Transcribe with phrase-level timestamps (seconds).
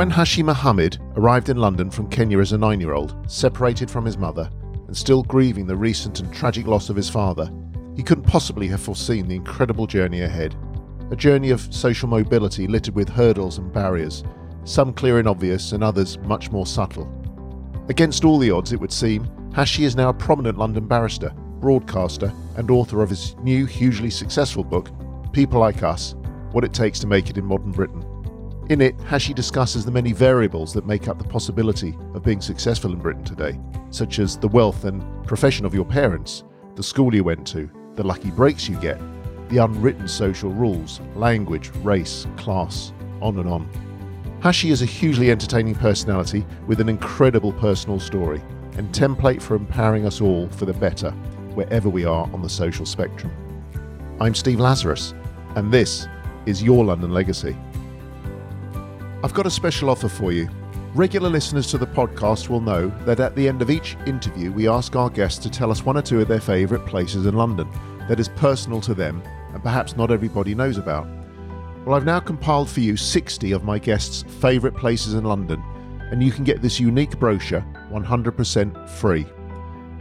[0.00, 4.06] When Hashi Mohamed arrived in London from Kenya as a nine year old, separated from
[4.06, 4.48] his mother,
[4.86, 7.52] and still grieving the recent and tragic loss of his father,
[7.94, 10.56] he couldn't possibly have foreseen the incredible journey ahead.
[11.10, 14.24] A journey of social mobility littered with hurdles and barriers,
[14.64, 17.06] some clear and obvious, and others much more subtle.
[17.90, 22.32] Against all the odds, it would seem, Hashi is now a prominent London barrister, broadcaster,
[22.56, 24.88] and author of his new, hugely successful book,
[25.34, 26.14] People Like Us
[26.52, 28.02] What It Takes to Make It in Modern Britain.
[28.70, 32.92] In it, Hashi discusses the many variables that make up the possibility of being successful
[32.92, 33.58] in Britain today,
[33.90, 36.44] such as the wealth and profession of your parents,
[36.76, 39.00] the school you went to, the lucky breaks you get,
[39.48, 43.68] the unwritten social rules, language, race, class, on and on.
[44.40, 48.40] Hashi is a hugely entertaining personality with an incredible personal story
[48.76, 51.10] and template for empowering us all for the better,
[51.54, 53.32] wherever we are on the social spectrum.
[54.20, 55.12] I'm Steve Lazarus,
[55.56, 56.06] and this
[56.46, 57.56] is Your London Legacy.
[59.22, 60.48] I've got a special offer for you.
[60.94, 64.66] Regular listeners to the podcast will know that at the end of each interview, we
[64.66, 67.68] ask our guests to tell us one or two of their favourite places in London
[68.08, 71.06] that is personal to them and perhaps not everybody knows about.
[71.84, 75.62] Well, I've now compiled for you 60 of my guests' favourite places in London,
[76.10, 79.26] and you can get this unique brochure 100% free.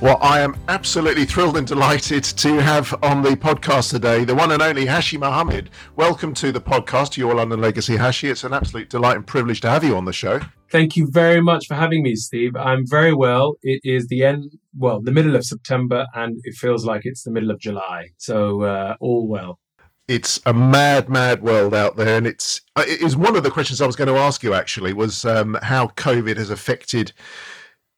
[0.02, 4.52] Well, I am absolutely thrilled and delighted to have on the podcast today the one
[4.52, 5.70] and only Hashi Mohamed.
[5.96, 8.32] Welcome to the podcast, Your London Legacy, Hashi.
[8.32, 10.40] It's an absolute delight and privilege to have you on the show.
[10.72, 12.56] Thank you very much for having me, Steve.
[12.56, 13.58] I'm very well.
[13.62, 17.32] It is the end, well, the middle of September, and it feels like it's the
[17.32, 18.10] middle of July.
[18.18, 19.60] So, uh, all well.
[20.08, 23.82] It's a mad, mad world out there, and it's it is one of the questions
[23.82, 24.56] I was going to ask you.
[24.56, 27.14] Actually, was um, how COVID has affected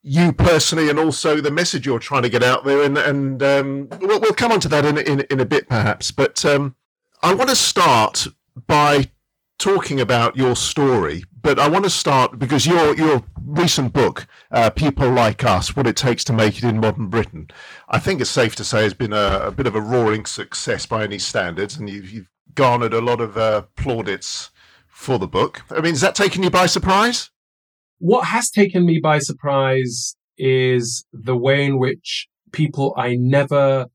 [0.03, 2.83] you personally and also the message you're trying to get out there.
[2.83, 6.11] And, and um, we'll, we'll, come on to that in, in, in a bit, perhaps.
[6.11, 6.75] But um,
[7.21, 8.27] I want to start
[8.67, 9.09] by
[9.57, 11.23] talking about your story.
[11.41, 15.87] But I want to start because your your recent book, uh, "People Like Us: What
[15.87, 17.49] It Takes to Make It in Modern Britain,"
[17.89, 20.85] I think it's safe to say has been a, a bit of a roaring success
[20.85, 24.51] by any standards, and you've, you've garnered a lot of uh, plaudits
[24.87, 25.63] for the book.
[25.69, 27.29] I mean, has that taken you by surprise?
[28.03, 33.85] What has taken me by surprise is the way in which people I never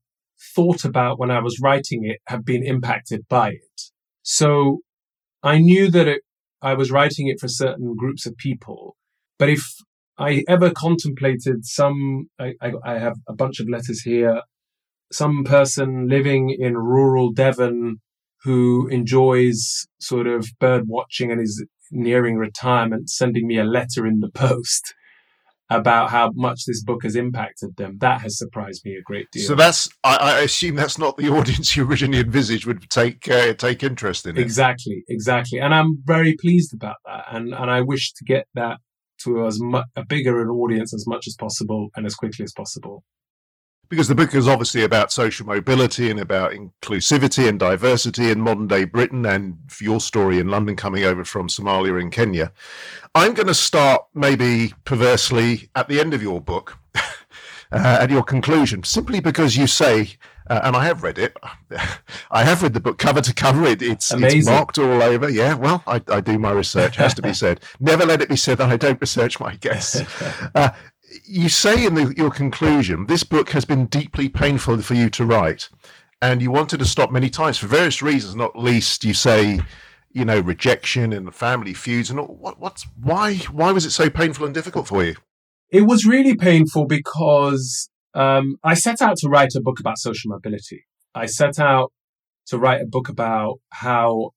[0.55, 3.81] thought about when I was writing it have been impacted by it.
[4.23, 4.79] So
[5.43, 6.21] I knew that it,
[6.59, 8.95] I was writing it for certain groups of people,
[9.37, 9.63] but if
[10.17, 14.41] I ever contemplated some, I, I, I have a bunch of letters here,
[15.11, 18.01] some person living in rural Devon
[18.41, 24.19] who enjoys sort of bird watching and is nearing retirement sending me a letter in
[24.19, 24.93] the post
[25.71, 27.97] about how much this book has impacted them.
[27.99, 29.43] That has surprised me a great deal.
[29.43, 33.53] So that's I, I assume that's not the audience you originally envisaged would take uh,
[33.53, 34.41] take interest in it.
[34.41, 38.77] Exactly, exactly, and I'm very pleased about that, and and I wish to get that
[39.23, 42.53] to as much a bigger an audience as much as possible and as quickly as
[42.53, 43.03] possible
[43.89, 48.67] because the book is obviously about social mobility and about inclusivity and diversity in modern
[48.67, 52.51] day Britain and your story in London coming over from Somalia and Kenya.
[53.15, 56.77] I'm going to start maybe perversely at the end of your book.
[57.71, 60.17] Uh, at your conclusion, simply because you say,
[60.49, 61.37] uh, and I have read it,
[62.31, 63.63] I have read the book cover to cover.
[63.65, 65.29] It, it's, it's marked all over.
[65.29, 67.59] Yeah, well, I, I do my research, has to be said.
[67.79, 70.01] Never let it be said that I don't research my guests.
[70.55, 70.71] Uh,
[71.25, 75.25] you say in the, your conclusion, this book has been deeply painful for you to
[75.25, 75.69] write,
[76.21, 78.35] and you wanted to stop many times for various reasons.
[78.35, 79.61] Not least, you say,
[80.11, 83.35] you know, rejection and family feuds, and what, what's why?
[83.35, 85.15] Why was it so painful and difficult for you?
[85.71, 90.29] It was really painful because um, I set out to write a book about social
[90.29, 90.85] mobility.
[91.13, 91.91] I set out
[92.47, 94.31] to write a book about how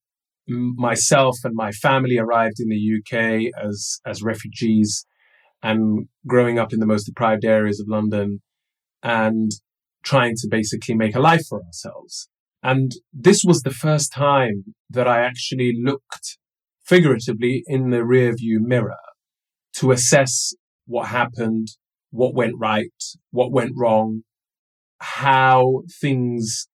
[0.46, 5.06] myself and my family arrived in the UK as as refugees
[5.62, 8.40] and growing up in the most deprived areas of London
[9.02, 9.50] and
[10.02, 12.28] trying to basically make a life for ourselves.
[12.62, 16.38] And this was the first time that I actually looked
[16.84, 18.96] figuratively in the rearview mirror
[19.74, 20.54] to assess
[20.86, 21.68] what happened,
[22.10, 22.92] what went right,
[23.30, 24.22] what went wrong,
[24.98, 26.68] how things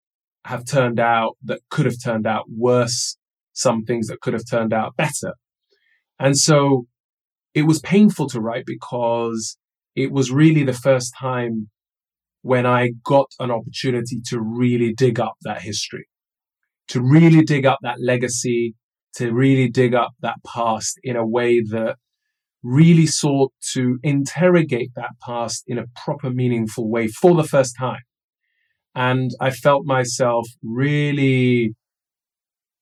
[0.46, 3.18] have turned out that could have turned out worse
[3.54, 5.34] some things that could have turned out better.
[6.20, 6.86] And so
[7.56, 9.58] it was painful to write because
[9.96, 11.70] it was really the first time
[12.42, 16.08] when I got an opportunity to really dig up that history,
[16.90, 18.76] to really dig up that legacy,
[19.16, 21.96] to really dig up that past in a way that
[22.62, 28.02] really sought to interrogate that past in a proper, meaningful way for the first time.
[28.94, 31.74] And I felt myself really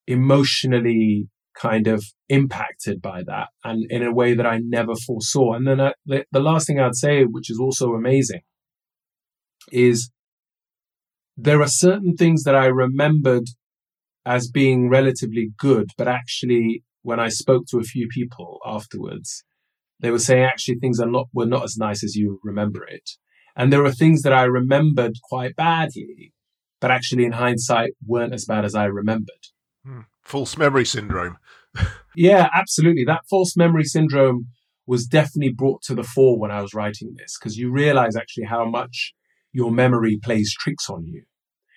[0.08, 1.28] emotionally
[1.60, 5.54] kind of impacted by that and in a way that I never foresaw.
[5.54, 8.42] And then I, the, the last thing I'd say, which is also amazing,
[9.72, 10.12] is
[11.38, 13.46] there are certain things that I remembered
[14.26, 19.44] as being relatively good, but actually, when I spoke to a few people afterwards,
[20.00, 23.10] they were saying actually things are not were not as nice as you remember it.
[23.56, 26.34] And there are things that I remembered quite badly,
[26.80, 29.48] but actually in hindsight weren't as bad as I remembered.
[30.24, 31.38] False memory syndrome.
[32.16, 33.04] yeah, absolutely.
[33.06, 34.48] That false memory syndrome
[34.86, 38.46] was definitely brought to the fore when I was writing this because you realize actually
[38.46, 39.14] how much
[39.52, 41.24] your memory plays tricks on you.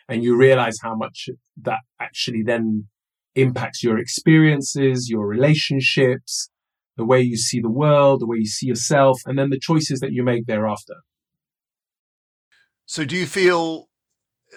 [0.08, 1.28] And you realize how much
[1.62, 2.86] that actually then
[3.34, 6.48] impacts your experiences, your relationships,
[6.96, 10.00] the way you see the world, the way you see yourself, and then the choices
[10.00, 10.94] that you make thereafter.
[12.86, 13.88] So, do you feel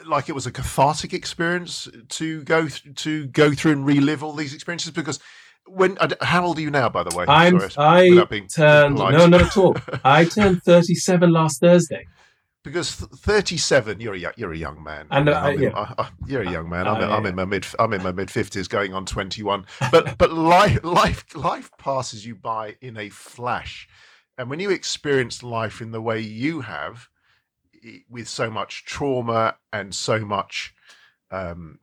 [0.05, 4.33] like it was a cathartic experience to go th- to go through and relive all
[4.33, 4.91] these experiences?
[4.91, 5.19] Because
[5.67, 7.25] when how old are you now, by the way?
[7.27, 7.71] I'm Sorry,
[8.19, 9.75] I turned no, not at all.
[10.03, 12.05] I turned thirty-seven last Thursday
[12.63, 15.69] because 37 you're a you're a young man and uh, in, yeah.
[15.73, 18.03] I, I, you're a young man I'm, uh, in, I'm in my mid I'm in
[18.03, 22.97] my mid 50s going on 21 but but life life life passes you by in
[22.97, 23.87] a flash
[24.37, 27.07] and when you experience life in the way you have
[28.09, 30.73] with so much trauma and so much
[31.31, 31.79] um,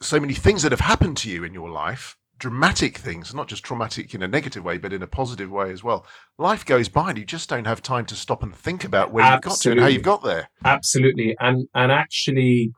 [0.00, 3.64] so many things that have happened to you in your life dramatic things, not just
[3.64, 6.06] traumatic in a negative way, but in a positive way as well.
[6.38, 9.24] Life goes by and you just don't have time to stop and think about where
[9.24, 9.34] Absolutely.
[9.34, 10.50] you've got to and how you've got there.
[10.64, 11.36] Absolutely.
[11.40, 12.72] And and actually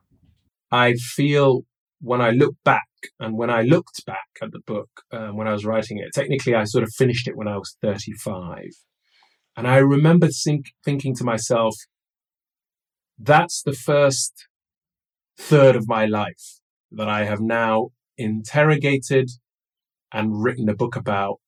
[0.71, 1.63] I feel
[2.01, 2.87] when I look back
[3.19, 6.55] and when I looked back at the book um, when I was writing it, technically
[6.55, 8.69] I sort of finished it when I was 35.
[9.57, 11.75] And I remember think, thinking to myself,
[13.19, 14.47] that's the first
[15.39, 16.61] third of my life
[16.93, 19.31] that I have now interrogated
[20.13, 21.41] and written a book about,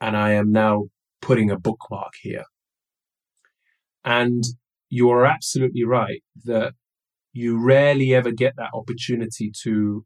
[0.00, 0.84] and I am now
[1.22, 2.44] putting a bookmark here.
[4.04, 4.42] And
[4.88, 6.72] you are absolutely right that
[7.32, 10.04] you rarely ever get that opportunity to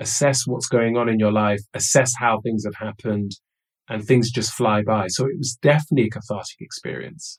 [0.00, 3.32] assess what's going on in your life, assess how things have happened,
[3.88, 5.06] and things just fly by.
[5.08, 7.38] So it was definitely a cathartic experience.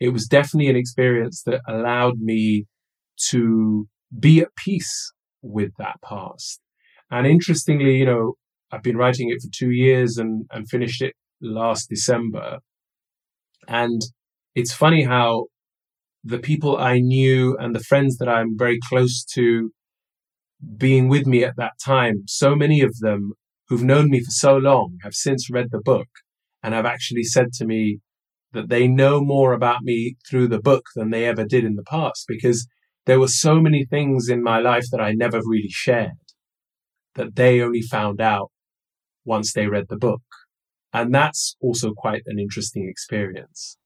[0.00, 2.66] It was definitely an experience that allowed me
[3.30, 5.12] to be at peace
[5.42, 6.60] with that past.
[7.10, 8.34] And interestingly, you know,
[8.70, 12.58] I've been writing it for two years and, and finished it last December.
[13.66, 14.00] And
[14.54, 15.46] it's funny how
[16.24, 19.70] the people I knew and the friends that I'm very close to
[20.76, 23.32] being with me at that time, so many of them
[23.68, 26.08] who've known me for so long have since read the book
[26.62, 28.00] and have actually said to me
[28.52, 31.82] that they know more about me through the book than they ever did in the
[31.82, 32.66] past because
[33.06, 36.12] there were so many things in my life that I never really shared
[37.14, 38.50] that they only found out
[39.24, 40.22] once they read the book.
[40.92, 43.76] And that's also quite an interesting experience.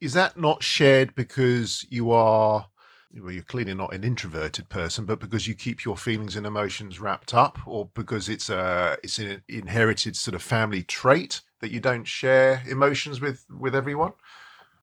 [0.00, 2.66] Is that not shared because you are,
[3.14, 7.00] well, you're clearly not an introverted person, but because you keep your feelings and emotions
[7.00, 11.80] wrapped up, or because it's a it's an inherited sort of family trait that you
[11.80, 14.12] don't share emotions with with everyone?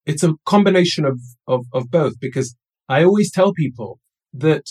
[0.05, 2.55] It's a combination of, of, of both because
[2.87, 3.99] I always tell people
[4.33, 4.63] that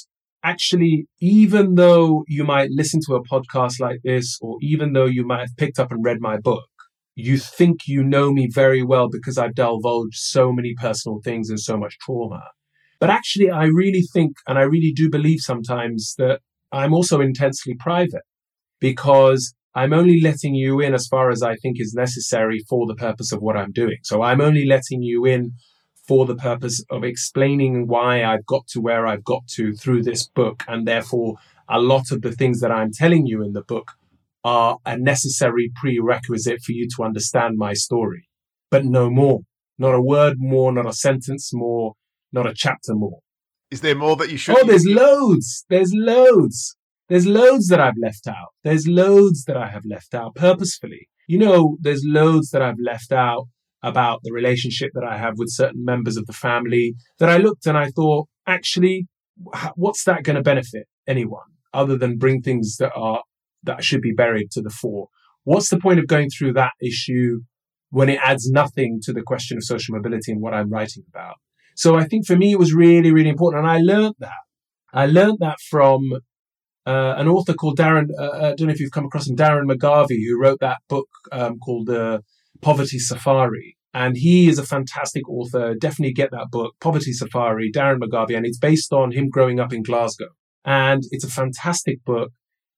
[0.43, 5.27] actually, even though you might listen to a podcast like this, or even though you
[5.27, 6.69] might have picked up and read my book,
[7.17, 11.59] you think you know me very well because I've divulged so many personal things and
[11.59, 12.43] so much trauma.
[13.01, 16.41] But actually, I really think, and I really do believe sometimes that
[16.73, 18.23] I'm also intensely private
[18.81, 22.95] because I'm only letting you in as far as I think is necessary for the
[22.95, 23.99] purpose of what I'm doing.
[24.05, 25.53] So I'm only letting you in
[26.09, 30.27] for the purpose of explaining why I've got to where I've got to through this
[30.29, 30.63] book.
[30.67, 31.35] And therefore,
[31.69, 33.93] a lot of the things that I'm telling you in the book
[34.43, 38.31] are a necessary prerequisite for you to understand my story,
[38.71, 39.41] but no more.
[39.79, 41.93] Not a word more, not a sentence more,
[42.33, 43.19] not a chapter more.
[43.71, 44.57] Is there more that you should?
[44.57, 45.67] Oh, there's loads.
[45.69, 46.77] There's loads.
[47.09, 48.49] There's loads that I've left out.
[48.65, 51.09] There's loads that I have left out purposefully.
[51.29, 53.47] You know, there's loads that I've left out
[53.83, 57.67] about the relationship that I have with certain members of the family that I looked
[57.67, 59.07] and I thought, actually,
[59.75, 63.23] what's that going to benefit anyone other than bring things that are
[63.63, 65.09] that should be buried to the fore.
[65.45, 67.41] What's the point of going through that issue
[67.91, 71.37] when it adds nothing to the question of social mobility and what I'm writing about?
[71.77, 73.65] So I think for me, it was really, really important.
[73.65, 74.33] And I learned that.
[74.93, 76.21] I learned that from
[76.87, 79.37] uh, an author called Darren, uh, uh, I don't know if you've come across him,
[79.37, 82.21] Darren McGarvey, who wrote that book um, called uh,
[82.63, 83.77] Poverty Safari.
[83.93, 85.75] And he is a fantastic author.
[85.75, 88.37] Definitely get that book, Poverty Safari, Darren McGarvey.
[88.37, 90.29] And it's based on him growing up in Glasgow.
[90.65, 92.31] And it's a fantastic book.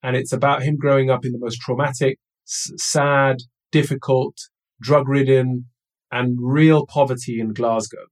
[0.02, 3.38] And it's about him growing up in the most traumatic, s- sad,
[3.72, 4.36] difficult,
[4.80, 5.66] drug ridden,
[6.10, 8.06] and real poverty in Glasgow.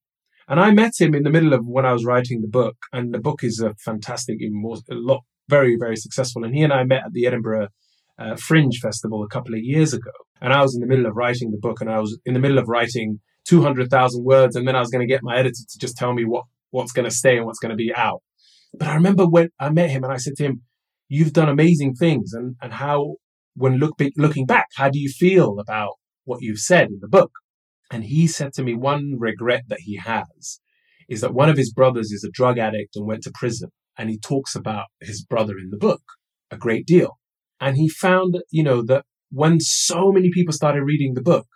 [0.49, 2.77] And I met him in the middle of when I was writing the book.
[2.93, 6.45] And the book is a fantastic, a lot very, very successful.
[6.45, 7.69] And he and I met at the Edinburgh
[8.19, 10.11] uh, Fringe Festival a couple of years ago.
[10.41, 12.41] And I was in the middle of writing the book and I was in the
[12.41, 14.57] middle of writing 200,000 words.
[14.57, 16.93] And then I was going to get my editor to just tell me what, what's
[16.93, 18.23] going to stay and what's going to be out.
[18.75, 20.63] But I remember when I met him and I said to him,
[21.09, 22.33] you've done amazing things.
[22.33, 23.17] And, and how,
[23.55, 27.31] when look, looking back, how do you feel about what you've said in the book?
[27.91, 30.61] And he said to me, one regret that he has
[31.09, 34.11] is that one of his brothers is a drug addict and went to prison and
[34.11, 36.03] he talks about his brother in the book
[36.51, 37.19] a great deal.
[37.61, 41.47] And he found, you know, that when so many people started reading the book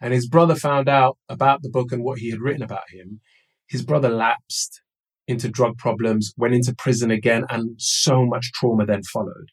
[0.00, 3.20] and his brother found out about the book and what he had written about him,
[3.68, 4.82] his brother lapsed
[5.28, 9.50] into drug problems, went into prison again, and so much trauma then followed.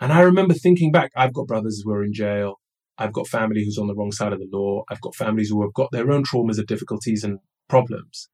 [0.00, 2.60] And I remember thinking back, I've got brothers who are in jail.
[2.96, 4.84] I've got family who's on the wrong side of the law.
[4.90, 8.28] I've got families who have got their own traumas and difficulties and problems.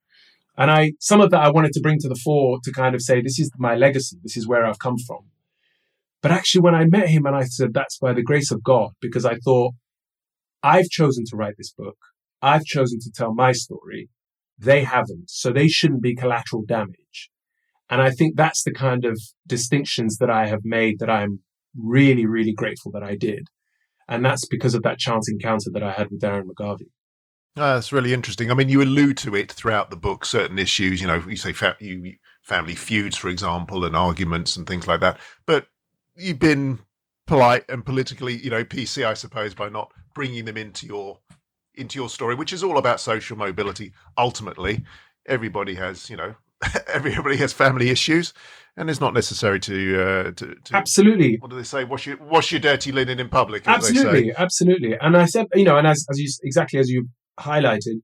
[0.57, 3.03] And I, some of that I wanted to bring to the fore to kind of
[3.03, 4.19] say, this is my legacy.
[4.23, 5.31] This is where I've come from.
[6.23, 8.93] But actually, when I met him and I said, that's by the grace of God,
[9.01, 9.75] because I thought,
[10.63, 11.99] I've chosen to write this book.
[12.41, 14.09] I've chosen to tell my story.
[14.59, 15.29] They haven't.
[15.29, 17.31] So they shouldn't be collateral damage.
[17.91, 21.41] And I think that's the kind of distinctions that I have made that I'm
[21.77, 23.49] really, really grateful that I did.
[24.09, 26.89] And that's because of that chance encounter that I had with Darren McGarvey.
[27.57, 28.51] Oh, that's really interesting.
[28.51, 31.53] I mean, you allude to it throughout the book, certain issues, you know, you say
[31.53, 35.19] fa- you, family feuds, for example, and arguments and things like that.
[35.47, 35.69] But
[36.17, 36.81] you've been
[37.27, 41.19] polite and politically, you know, PC, I suppose, by not bringing them into your
[41.77, 43.93] into your story, which is all about social mobility.
[44.17, 44.85] Ultimately,
[45.27, 46.35] everybody has, you know,
[46.93, 48.33] everybody has family issues,
[48.77, 51.37] and it's not necessary to, uh, to, to absolutely.
[51.37, 51.85] What do they say?
[51.85, 53.67] Wash your wash your dirty linen in public.
[53.67, 54.97] Absolutely, absolutely.
[55.01, 57.09] And I said, you know, and as as you exactly as you
[57.39, 58.01] highlighted,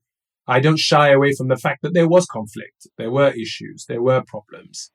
[0.46, 4.02] I don't shy away from the fact that there was conflict, there were issues, there
[4.02, 4.90] were problems,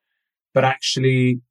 [0.54, 1.42] but actually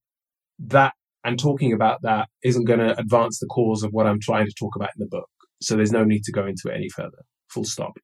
[0.59, 4.47] that and talking about that isn't going to advance the cause of what I'm trying
[4.47, 5.29] to talk about in the book.
[5.62, 7.25] So there's no need to go into it any further.
[7.49, 7.99] Full stop.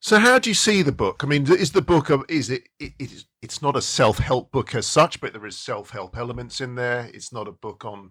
[0.00, 1.22] So how do you see the book?
[1.22, 4.50] I mean, is the book of is it, it, it is it's not a self-help
[4.50, 7.08] book as such, but there is self-help elements in there.
[7.14, 8.10] It's not a book on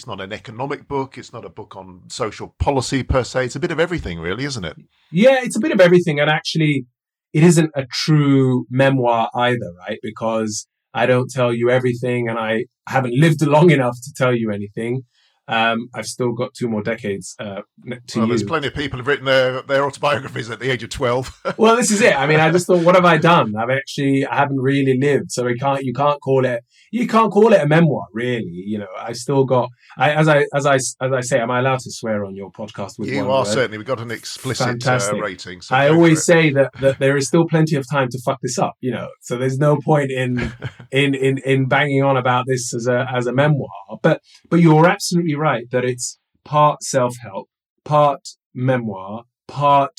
[0.00, 1.18] it's not an economic book.
[1.18, 3.44] It's not a book on social policy per se.
[3.44, 4.76] It's a bit of everything, really, isn't it?
[5.12, 6.18] Yeah, it's a bit of everything.
[6.18, 6.86] And actually,
[7.34, 9.98] it isn't a true memoir either, right?
[10.02, 14.50] Because I don't tell you everything and I haven't lived long enough to tell you
[14.50, 15.02] anything.
[15.50, 17.62] Um, I've still got two more decades uh,
[18.06, 18.26] to well, you.
[18.28, 21.36] There's plenty of people who've written their, their autobiographies at the age of twelve.
[21.58, 22.16] well, this is it.
[22.16, 23.54] I mean, I just thought, what have I done?
[23.56, 27.32] I've actually, I haven't really lived, so we can't, you can't call it, you can't
[27.32, 28.44] call it a memoir, really.
[28.46, 31.58] You know, I still got, I, as I, as I, as I say, am I
[31.58, 32.98] allowed to swear on your podcast?
[32.98, 33.46] With you are word?
[33.46, 33.78] certainly.
[33.78, 35.62] We've got an explicit uh, rating.
[35.62, 38.58] So I always say that that there is still plenty of time to fuck this
[38.58, 38.74] up.
[38.80, 40.52] You know, so there's no point in
[40.92, 43.68] in in in banging on about this as a as a memoir.
[44.02, 47.48] But but you're absolutely right that it's part self help,
[47.84, 48.20] part
[48.54, 49.98] memoir, part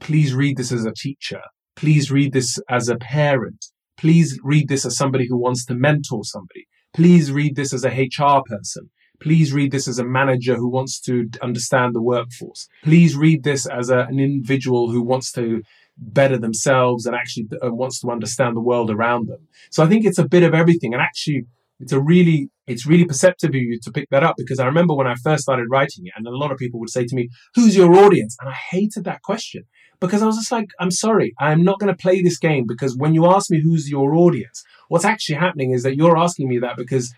[0.00, 1.42] please read this as a teacher,
[1.76, 3.66] please read this as a parent,
[3.96, 7.90] please read this as somebody who wants to mentor somebody, please read this as a
[7.90, 8.90] HR person.
[9.20, 12.68] Please read this as a manager who wants to understand the workforce.
[12.82, 15.62] Please read this as a, an individual who wants to
[15.96, 19.46] better themselves and actually uh, wants to understand the world around them.
[19.70, 20.92] So I think it's a bit of everything.
[20.92, 21.46] And actually,
[21.80, 24.94] it's a really it's really perceptive of you to pick that up because I remember
[24.94, 27.28] when I first started writing it, and a lot of people would say to me,
[27.54, 29.64] "Who's your audience?" And I hated that question
[30.00, 32.96] because I was just like, "I'm sorry, I'm not going to play this game because
[32.96, 36.58] when you ask me who's your audience, what's actually happening is that you're asking me
[36.58, 37.12] that because."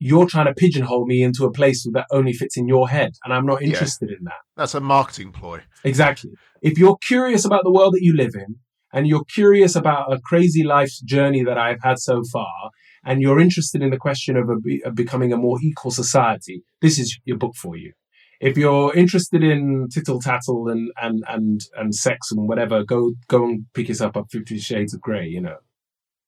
[0.00, 3.32] You're trying to pigeonhole me into a place that only fits in your head, and
[3.32, 4.40] I'm not interested yeah, in that.
[4.54, 5.60] That's a marketing ploy.
[5.84, 6.32] Exactly.
[6.60, 8.56] If you're curious about the world that you live in,
[8.92, 12.70] and you're curious about a crazy life's journey that I've had so far,
[13.04, 16.98] and you're interested in the question of, a, of becoming a more equal society, this
[16.98, 17.92] is your book for you.
[18.40, 23.44] If you're interested in tittle tattle and, and, and, and sex and whatever, go, go
[23.44, 25.56] and pick yourself up Fifty Shades of Grey, you know.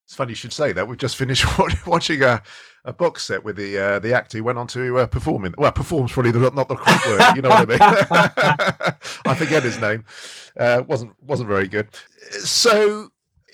[0.06, 0.87] It's funny you should say that.
[0.87, 1.45] We've just finished
[1.87, 2.40] watching a,
[2.85, 5.54] a box set with the uh, the actor who went on to uh, perform in.
[5.59, 7.35] Well, performs probably the, not the correct word.
[7.35, 7.78] You know what I mean?
[9.26, 10.04] I forget his name.
[10.56, 11.88] Uh, wasn't wasn't very good.
[12.30, 13.11] So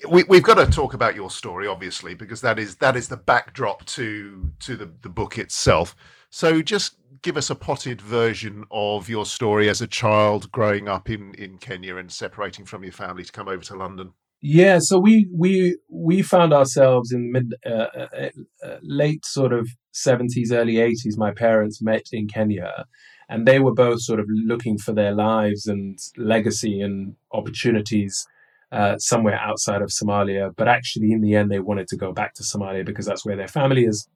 [0.09, 3.17] we, we've got to talk about your story, obviously, because that is that is the
[3.17, 5.95] backdrop to to the, the book itself.
[6.29, 11.09] So just give us a potted version of your story as a child growing up
[11.09, 14.13] in, in Kenya and separating from your family to come over to London.
[14.41, 18.29] Yeah, so we we we found ourselves in mid uh, uh,
[18.63, 21.17] uh, late sort of seventies, early eighties.
[21.17, 22.85] My parents met in Kenya,
[23.29, 28.27] and they were both sort of looking for their lives and legacy and opportunities
[28.73, 30.51] uh, somewhere outside of Somalia.
[30.55, 33.37] But actually, in the end, they wanted to go back to Somalia because that's where
[33.37, 34.07] their family is,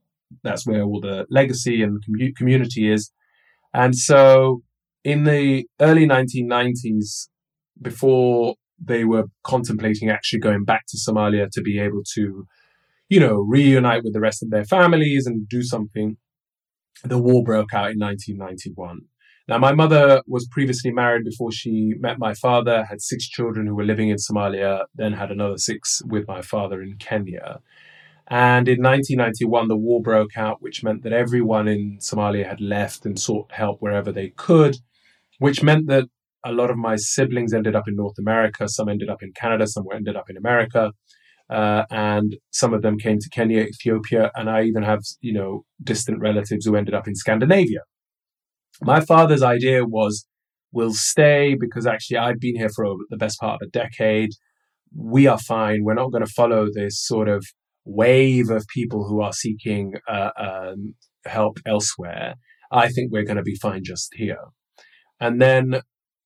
[0.44, 3.12] that's where all the legacy and com- community is.
[3.74, 4.64] And so,
[5.04, 7.28] in the early 1990s,
[7.80, 12.48] before they were contemplating actually going back to Somalia to be able to,
[13.10, 16.18] you know, reunite with the rest of their families and do something.
[17.04, 19.02] The war broke out in 1991.
[19.48, 23.76] Now, my mother was previously married before she met my father, had six children who
[23.76, 27.62] were living in Somalia, then had another six with my father in Kenya.
[28.28, 33.06] And in 1991, the war broke out, which meant that everyone in Somalia had left
[33.06, 34.76] and sought help wherever they could,
[35.40, 36.10] which meant that
[36.44, 38.68] a lot of my siblings ended up in North America.
[38.68, 39.66] Some ended up in Canada.
[39.66, 40.92] Some were ended up in America.
[41.50, 45.64] Uh, and some of them came to Kenya, Ethiopia, and I even have, you know,
[45.82, 47.82] distant relatives who ended up in Scandinavia.
[48.82, 50.28] My father's idea was,
[50.72, 54.32] we'll stay because actually I've been here for the best part of a decade.
[54.96, 55.84] We are fine.
[55.84, 57.46] We're not going to follow this sort of
[57.86, 62.36] wave of people who are seeking uh, um, help elsewhere.
[62.72, 64.44] I think we're going to be fine just here.
[65.20, 65.82] And then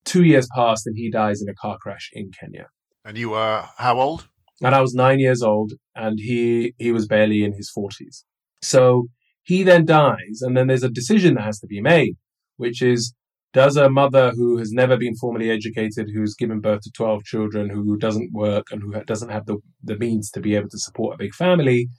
[0.06, 2.68] two years passed and he dies in a car crash in Kenya.
[3.06, 4.28] And you were how old?
[4.64, 8.26] And I was nine years old and he, he was barely in his forties.
[8.62, 9.08] So
[9.44, 12.16] he then dies and then there's a decision that has to be made,
[12.62, 13.14] which is
[13.54, 17.70] does a mother who has never been formally educated, who's given birth to 12 children,
[17.70, 21.16] who doesn't work and who doesn't have the, the means to be able to support
[21.16, 21.90] a big family,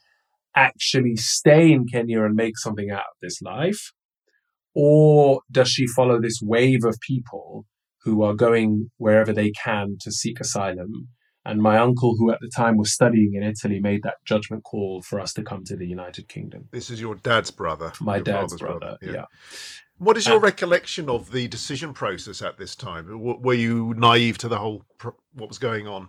[0.56, 3.92] actually stay in Kenya and make something out of this life?
[4.74, 7.66] Or does she follow this wave of people
[8.04, 11.08] who are going wherever they can to seek asylum.
[11.44, 15.02] And my uncle, who at the time was studying in Italy, made that judgment call
[15.02, 16.68] for us to come to the United Kingdom.
[16.70, 17.92] This is your dad's brother.
[18.00, 19.12] My dad's brother, brother yeah.
[19.12, 19.24] yeah.
[20.02, 23.06] What is your uh, recollection of the decision process at this time?
[23.08, 24.82] Were you naive to the whole
[25.32, 26.08] what was going on?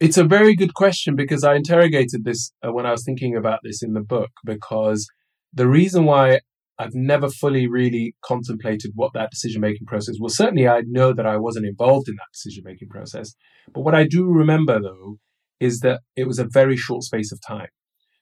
[0.00, 3.60] It's a very good question because I interrogated this uh, when I was thinking about
[3.62, 4.30] this in the book.
[4.46, 5.06] Because
[5.52, 6.40] the reason why
[6.78, 10.34] I've never fully really contemplated what that decision making process was.
[10.34, 13.34] Certainly, I know that I wasn't involved in that decision making process.
[13.74, 15.18] But what I do remember, though,
[15.60, 17.68] is that it was a very short space of time.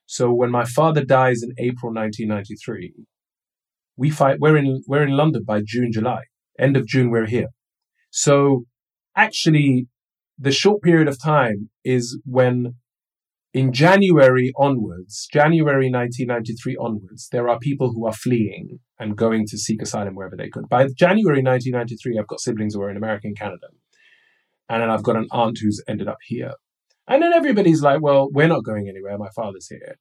[0.05, 2.93] So when my father dies in April 1993,
[4.01, 4.37] we fight.
[4.39, 6.23] We're in we're in London by June, July.
[6.57, 7.49] End of June, we're here.
[8.09, 8.63] So
[9.15, 9.87] actually,
[10.39, 12.73] the short period of time is when
[13.53, 19.57] in January onwards, January 1993 onwards, there are people who are fleeing and going to
[19.57, 20.67] seek asylum wherever they could.
[20.67, 23.67] By January 1993, I've got siblings who are in America and Canada.
[24.67, 26.53] And then I've got an aunt who's ended up here.
[27.07, 29.17] And then everybody's like, well, we're not going anywhere.
[29.17, 29.95] My father's here.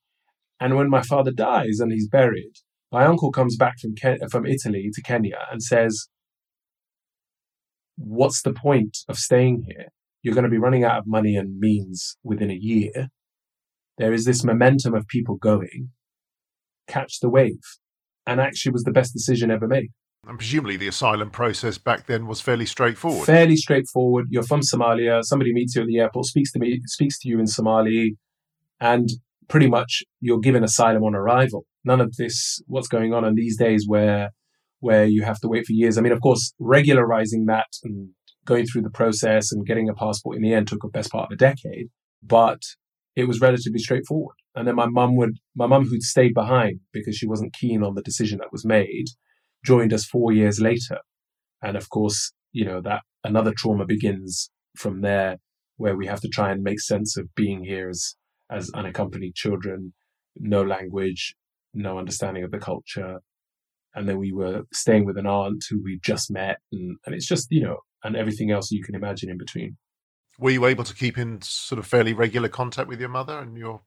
[0.58, 2.54] And when my father dies and he's buried,
[2.92, 6.08] my uncle comes back from, Ken- from Italy to Kenya and says,
[7.96, 9.86] what's the point of staying here?
[10.22, 13.08] You're going to be running out of money and means within a year
[13.98, 15.90] there is this momentum of people going,
[16.88, 17.60] catch the wave.
[18.26, 19.90] And actually was the best decision ever made.
[20.26, 23.26] And presumably the asylum process back then was fairly straightforward.
[23.26, 24.26] Fairly straightforward.
[24.30, 25.22] You're from Somalia.
[25.24, 28.16] Somebody meets you at the airport, speaks to me, speaks to you in Somali,
[28.78, 29.08] and
[29.50, 31.66] pretty much you're given asylum on arrival.
[31.84, 34.30] None of this, what's going on in these days where
[34.82, 35.98] where you have to wait for years.
[35.98, 38.08] I mean, of course, regularizing that and
[38.46, 41.30] going through the process and getting a passport in the end took a best part
[41.30, 41.88] of a decade.
[42.22, 42.62] But
[43.14, 44.36] it was relatively straightforward.
[44.54, 47.94] And then my mum would, my mum who'd stayed behind because she wasn't keen on
[47.94, 49.04] the decision that was made,
[49.64, 50.98] joined us four years later.
[51.62, 55.36] And of course, you know, that another trauma begins from there
[55.76, 58.16] where we have to try and make sense of being here as,
[58.50, 59.92] as unaccompanied children,
[60.36, 61.34] no language,
[61.74, 63.20] no understanding of the culture.
[63.94, 67.26] And then we were staying with an aunt who we just met and, and it's
[67.26, 69.76] just, you know, and everything else you can imagine in between.
[70.38, 73.56] Were you able to keep in sort of fairly regular contact with your mother and
[73.58, 73.82] your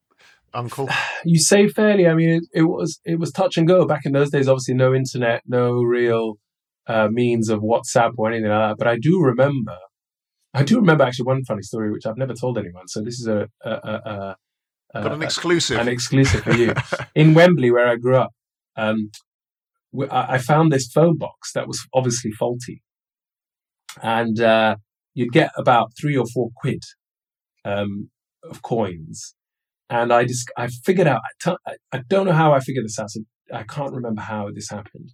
[0.53, 0.89] uncle?
[1.25, 2.05] You say fairly.
[2.05, 4.49] I mean, it, it was it was touch and go back in those days.
[4.49, 6.33] Obviously, no internet, no real
[6.85, 8.77] uh, means of WhatsApp or anything like that.
[8.77, 9.77] But I do remember,
[10.53, 12.89] I do remember actually one funny story which I've never told anyone.
[12.89, 14.35] So this is a a, a,
[14.93, 15.79] Got an exclusive.
[15.79, 16.73] An exclusive for you.
[17.15, 18.31] In Wembley, where I grew up,
[18.75, 19.09] um,
[20.09, 22.81] I found this phone box that was obviously faulty.
[24.01, 24.75] And uh,
[25.13, 26.83] you'd get about three or four quid
[27.65, 28.09] um,
[28.43, 29.35] of coins.
[29.89, 32.99] And I just, I figured out, I t- I don't know how I figured this
[32.99, 33.11] out.
[33.11, 33.21] So
[33.53, 35.11] I can't remember how this happened.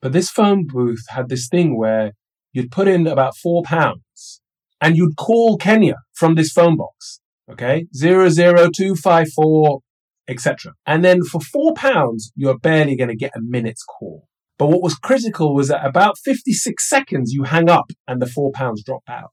[0.00, 2.12] But this phone booth had this thing where
[2.52, 4.40] you'd put in about four pounds
[4.80, 7.20] and you'd call Kenya from this phone box.
[7.50, 7.86] Okay.
[7.94, 9.80] Zero, zero, two, five, four,
[10.28, 10.74] etc.
[10.86, 14.28] And then for four pounds, you're barely going to get a minute's call.
[14.58, 18.50] But what was critical was that about 56 seconds, you hang up and the four
[18.52, 19.30] pounds drop out.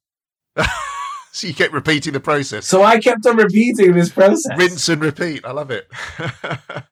[1.32, 2.68] so you kept repeating the process.
[2.68, 4.58] So I kept on repeating this process.
[4.58, 5.44] Rinse and repeat.
[5.44, 5.88] I love it.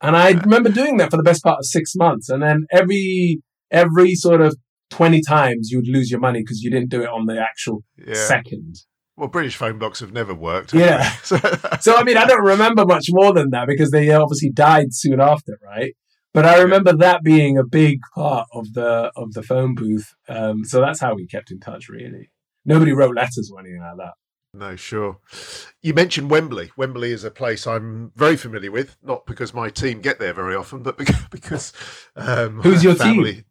[0.01, 2.27] and I remember doing that for the best part of six months.
[2.27, 4.57] And then every, every sort of
[4.89, 8.15] 20 times you'd lose your money because you didn't do it on the actual yeah.
[8.15, 8.77] second.
[9.15, 10.73] Well, British phone box have never worked.
[10.73, 11.12] yeah.
[11.23, 11.38] so,
[11.95, 15.60] I mean, I don't remember much more than that because they obviously died soon after,
[15.63, 15.95] right?
[16.34, 16.97] But I remember yeah.
[16.97, 20.15] that being a big part of the of the phone booth.
[20.28, 21.89] Um, so that's how we kept in touch.
[21.89, 22.32] Really,
[22.65, 24.13] nobody wrote letters or anything like that.
[24.56, 25.17] No, sure.
[25.82, 26.71] You mentioned Wembley.
[26.78, 30.56] Wembley is a place I'm very familiar with, not because my team get there very
[30.56, 30.97] often, but
[31.32, 31.73] because
[32.15, 33.45] um, who's your family, team?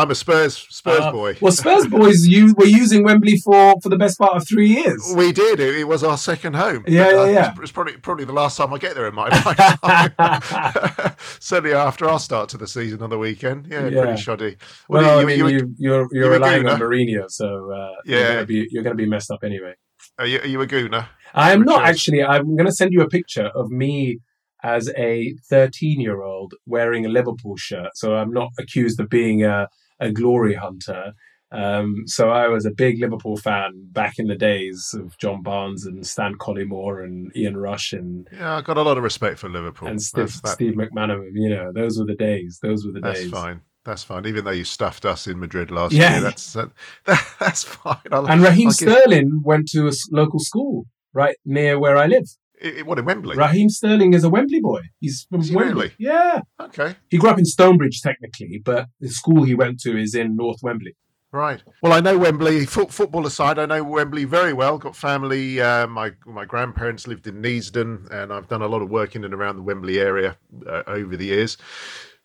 [0.00, 1.36] I'm a Spurs Spurs uh, boy.
[1.40, 5.12] Well, Spurs boys, you were using Wembley for for the best part of three years.
[5.14, 5.60] We did.
[5.60, 6.84] It, it was our second home.
[6.88, 7.54] Yeah, yeah, yeah.
[7.60, 9.28] It's probably probably the last time I get there in my
[10.18, 11.16] life.
[11.40, 13.66] Certainly after our start to the season on the weekend.
[13.66, 14.02] Yeah, yeah.
[14.02, 14.56] pretty shoddy.
[14.88, 17.96] Well, well you, I mean, you, you, you're you're, you're relying on Mourinho, so uh,
[18.06, 19.74] yeah, you're gonna, be, you're gonna be messed up anyway.
[20.18, 21.08] Are you, are you a gooner?
[21.34, 22.22] I am not actually.
[22.22, 24.18] I'm going to send you a picture of me
[24.62, 27.90] as a 13 year old wearing a Liverpool shirt.
[27.94, 29.68] So I'm not accused of being a
[30.00, 31.12] a glory hunter.
[31.52, 35.84] Um, so I was a big Liverpool fan back in the days of John Barnes
[35.84, 39.48] and Stan Collymore and Ian Rush and yeah, I got a lot of respect for
[39.48, 41.30] Liverpool and Steve, Steve McManaman.
[41.34, 42.60] You know, those were the days.
[42.62, 43.30] Those were the that's days.
[43.30, 43.60] That's fine.
[43.84, 44.26] That's fine.
[44.26, 46.12] Even though you stuffed us in Madrid last yeah.
[46.12, 46.70] year, that's that,
[47.40, 47.96] that's fine.
[48.12, 49.44] I'll, and Raheem I'll Sterling give...
[49.44, 52.28] went to a local school right near where I live.
[52.60, 53.36] It, what in Wembley?
[53.36, 54.82] Raheem Sterling is a Wembley boy.
[55.00, 55.64] He's from Wembley.
[55.64, 55.92] Really?
[55.98, 56.42] Yeah.
[56.60, 56.94] Okay.
[57.08, 60.58] He grew up in Stonebridge, technically, but the school he went to is in North
[60.62, 60.94] Wembley.
[61.32, 61.62] Right.
[61.80, 62.66] Well, I know Wembley.
[62.66, 64.78] football aside, I know Wembley very well.
[64.78, 65.60] Got family.
[65.60, 69.24] Uh, my my grandparents lived in Neasden, and I've done a lot of work in
[69.24, 70.36] and around the Wembley area
[70.68, 71.56] uh, over the years.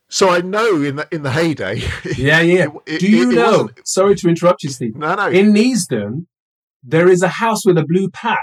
[0.10, 1.84] So I know in the in the heyday.
[2.18, 2.68] Yeah, yeah.
[2.88, 3.70] It, Do you it, know?
[3.84, 4.96] sorry to interrupt you, Steve.
[4.96, 5.28] No, no.
[5.28, 6.26] In Neasden,
[6.84, 8.40] there is a house with a blue plaque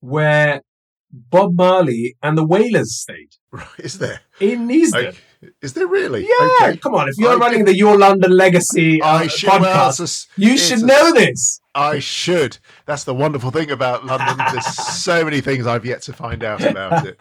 [0.00, 0.62] where
[1.10, 3.36] Bob Marley and the Wailers stayed.
[3.50, 4.20] Right, is there?
[4.40, 5.16] In Neasden.
[5.62, 6.28] is there really?
[6.28, 6.76] Yeah, okay.
[6.76, 7.08] come on.
[7.08, 10.86] If you're I running the Your London Legacy uh, podcast, well, a, you should a,
[10.86, 11.60] know this.
[11.74, 12.58] I should.
[12.86, 14.36] That's the wonderful thing about London.
[14.52, 17.16] There's so many things I've yet to find out about it.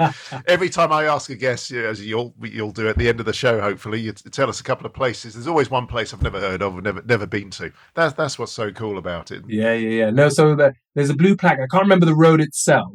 [0.48, 3.34] Every time I ask a guest, as you'll you'll do at the end of the
[3.34, 5.36] show, hopefully, you tell us a couple of places.
[5.36, 7.72] There's always one place I've never heard of, never never been to.
[7.94, 9.44] That's that's what's so cool about it.
[9.48, 10.10] Yeah, yeah, yeah.
[10.10, 11.60] No, so the, there's a blue plaque.
[11.60, 12.94] I can't remember the road itself,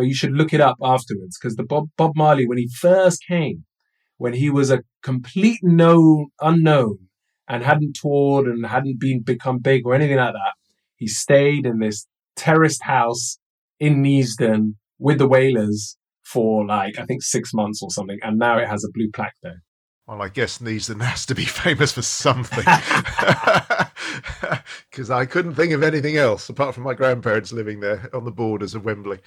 [0.00, 3.22] but you should look it up afterwards because the Bob, Bob Marley, when he first
[3.28, 3.66] came,
[4.16, 7.00] when he was a complete no unknown
[7.46, 10.54] and hadn't toured and hadn't been become big or anything like that,
[10.96, 13.38] he stayed in this terraced house
[13.78, 18.56] in Neasden with the Wailers for like I think six months or something, and now
[18.56, 19.62] it has a blue plaque there.
[20.06, 22.64] Well, I guess Neasden has to be famous for something.
[24.90, 28.32] Because I couldn't think of anything else apart from my grandparents living there on the
[28.32, 29.18] borders of Wembley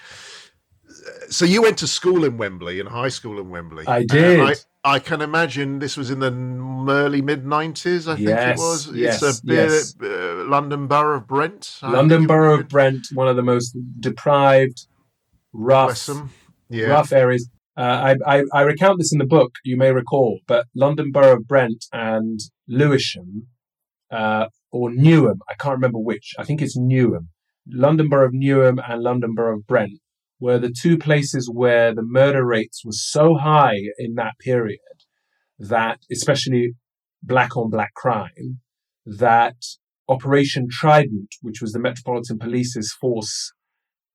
[1.29, 3.85] so you went to school in Wembley, in high school in Wembley.
[3.87, 4.39] I did.
[4.39, 4.55] I,
[4.95, 6.31] I, can imagine this was in the
[6.91, 8.07] early mid nineties.
[8.07, 8.91] I think yes, it was.
[8.93, 9.95] Yes, it's a yes.
[10.01, 11.79] uh, London Borough of Brent.
[11.81, 14.87] London Borough of Brent, one of the most deprived,
[15.51, 16.09] rough,
[16.69, 16.87] yeah.
[16.87, 17.49] rough areas.
[17.75, 19.55] Uh, I, I, I recount this in the book.
[19.63, 23.47] You may recall, but London Borough of Brent and Lewisham,
[24.11, 25.39] uh, or Newham.
[25.49, 26.35] I can't remember which.
[26.37, 27.27] I think it's Newham.
[27.67, 29.99] London Borough of Newham and London Borough of Brent
[30.43, 34.97] were the two places where the murder rates were so high in that period
[35.57, 36.73] that, especially
[37.21, 38.59] black on black crime,
[39.05, 39.55] that
[40.09, 43.53] Operation Trident, which was the Metropolitan Police's force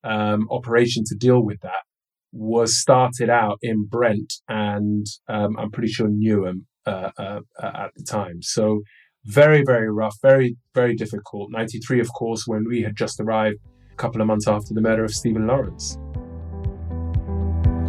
[0.03, 1.83] um, operation to deal with that,
[2.31, 7.91] was started out in Brent and um, I'm pretty sure Newham uh, uh, uh at
[7.95, 8.43] the time.
[8.43, 8.81] So
[9.25, 11.49] very, very rough, very, very difficult.
[11.49, 13.57] 93, of course, when we had just arrived
[13.99, 15.97] couple of months after the murder of Stephen Lawrence.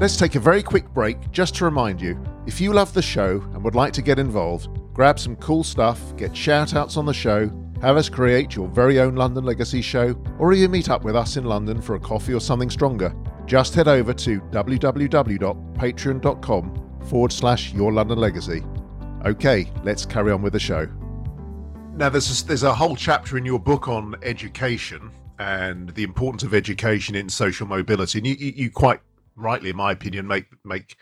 [0.01, 3.41] Let's take a very quick break just to remind you if you love the show
[3.53, 7.13] and would like to get involved, grab some cool stuff, get shout outs on the
[7.13, 7.51] show,
[7.83, 11.37] have us create your very own London Legacy show, or even meet up with us
[11.37, 13.15] in London for a coffee or something stronger,
[13.47, 18.65] just head over to www.patreon.com forward slash your London legacy.
[19.27, 20.89] Okay, let's carry on with the show.
[21.95, 26.43] Now, there's a, there's a whole chapter in your book on education and the importance
[26.43, 29.01] of education in social mobility, and you, you, quite
[29.37, 30.97] rightly, in my opinion, make make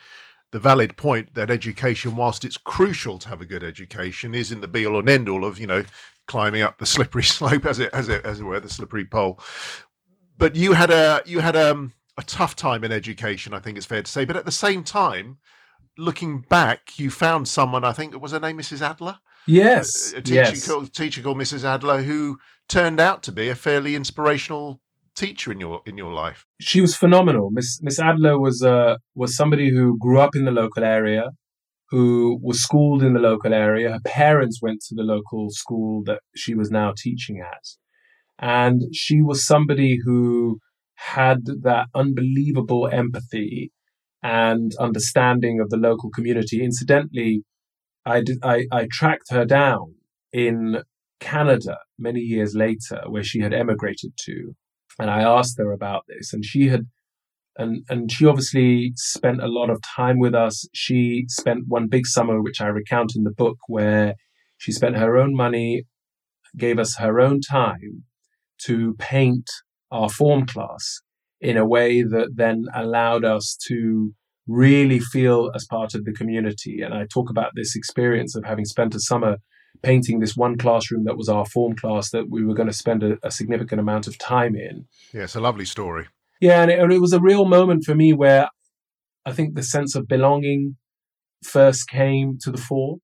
[0.53, 4.69] the valid point that education, whilst it's crucial to have a good education, isn't the
[4.69, 5.85] be all and end all of you know
[6.29, 9.41] climbing up the slippery slope as it as it as it were the slippery pole.
[10.39, 13.87] But you had a you had um, a tough time in education, I think it's
[13.87, 14.25] fair to say.
[14.25, 15.39] But at the same time,
[15.99, 17.85] looking back, you found someone.
[17.85, 18.81] I think was her name Mrs.
[18.81, 19.19] Adler.
[19.47, 20.67] Yes, a, a teacher, yes.
[20.67, 21.65] Called, teacher called Mrs.
[21.65, 24.81] Adler who turned out to be a fairly inspirational
[25.17, 26.47] teacher in your in your life?
[26.61, 27.51] She was phenomenal.
[27.51, 31.31] Miss Miss Adler was uh was somebody who grew up in the local area,
[31.91, 33.93] who was schooled in the local area.
[33.93, 37.65] Her parents went to the local school that she was now teaching at,
[38.39, 40.59] and she was somebody who
[40.95, 43.73] had that unbelievable empathy
[44.23, 46.63] and understanding of the local community.
[46.63, 47.45] Incidentally,
[48.05, 49.95] I, did, I, I tracked her down
[50.33, 50.83] in
[51.21, 54.55] Canada many years later, where she had emigrated to,
[54.99, 56.87] and I asked her about this, and she had,
[57.57, 60.67] and and she obviously spent a lot of time with us.
[60.73, 64.15] She spent one big summer, which I recount in the book, where
[64.59, 65.85] she spent her own money,
[66.57, 68.05] gave us her own time
[68.67, 69.51] to paint
[69.91, 71.01] our form class
[71.41, 74.13] in a way that then allowed us to
[74.47, 76.81] really feel as part of the community.
[76.81, 79.37] And I talk about this experience of having spent a summer
[79.83, 83.03] painting this one classroom that was our form class that we were going to spend
[83.03, 84.87] a, a significant amount of time in.
[85.13, 86.07] Yeah, it's a lovely story.
[86.41, 88.49] Yeah, and it, and it was a real moment for me where
[89.25, 90.77] I think the sense of belonging
[91.45, 92.97] first came to the fore.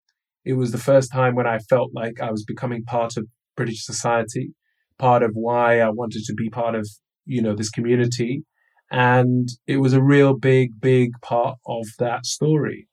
[0.45, 3.85] It was the first time when I felt like I was becoming part of British
[3.85, 4.55] society,
[4.99, 6.89] part of why I wanted to be part of,
[7.27, 8.45] you know, this community.
[8.91, 12.89] And it was a real big, big part of that story.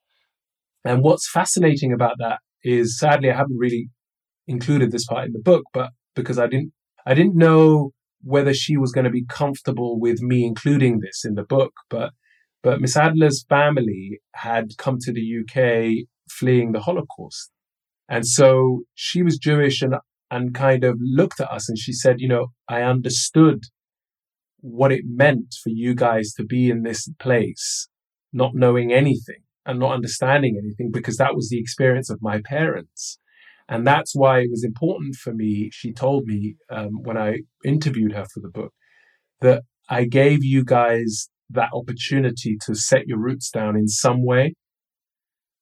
[0.83, 3.89] And what's fascinating about that is sadly I haven't really
[4.47, 6.73] included this part in the book, but because I didn't
[7.05, 7.91] I didn't know
[8.23, 12.11] whether she was going to be comfortable with me including this in the book, but
[12.63, 17.51] but Miss Adler's family had come to the UK fleeing the Holocaust.
[18.07, 19.95] And so she was Jewish and
[20.29, 23.65] and kind of looked at us and she said, you know, I understood
[24.61, 27.87] what it meant for you guys to be in this place,
[28.31, 33.19] not knowing anything and not understanding anything because that was the experience of my parents.
[33.67, 35.69] And that's why it was important for me.
[35.71, 38.73] She told me um, when I interviewed her for the book
[39.41, 44.55] that I gave you guys that opportunity to set your roots down in some way.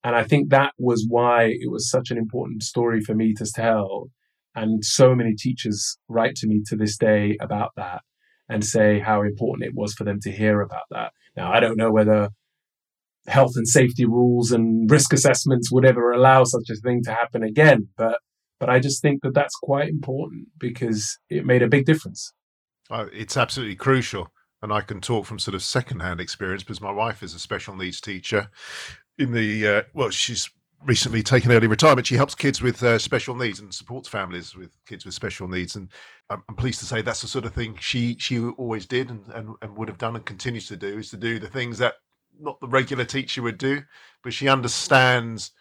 [0.03, 3.45] And I think that was why it was such an important story for me to
[3.45, 4.09] tell.
[4.55, 8.01] And so many teachers write to me to this day about that
[8.49, 11.13] and say how important it was for them to hear about that.
[11.37, 12.29] Now, I don't know whether
[13.27, 17.43] health and safety rules and risk assessments would ever allow such a thing to happen
[17.43, 17.87] again.
[17.95, 18.19] But
[18.59, 22.33] but I just think that that's quite important because it made a big difference.
[22.89, 26.91] Uh, it's absolutely crucial, and I can talk from sort of secondhand experience because my
[26.91, 28.49] wife is a special needs teacher.
[29.17, 30.49] In the uh, well, she's
[30.85, 32.07] recently taken early retirement.
[32.07, 35.75] She helps kids with uh, special needs and supports families with kids with special needs.
[35.75, 35.89] And
[36.29, 39.25] I'm, I'm, pleased to say that's the sort of thing she she always did and,
[39.33, 41.95] and, and would have done and continues to do is to do the things that
[42.39, 43.81] not the regular teacher would do,
[44.23, 45.51] but she understands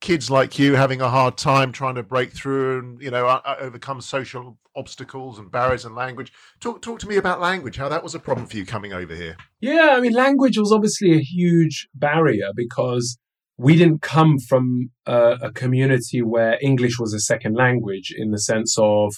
[0.00, 4.00] kids like you having a hard time trying to break through and you know overcome
[4.00, 6.32] social obstacles and barriers and language.
[6.60, 7.76] Talk talk to me about language.
[7.76, 9.36] How that was a problem for you coming over here?
[9.60, 13.18] Yeah, I mean, language was obviously a huge barrier because
[13.56, 18.38] we didn't come from a, a community where English was a second language in the
[18.38, 19.14] sense of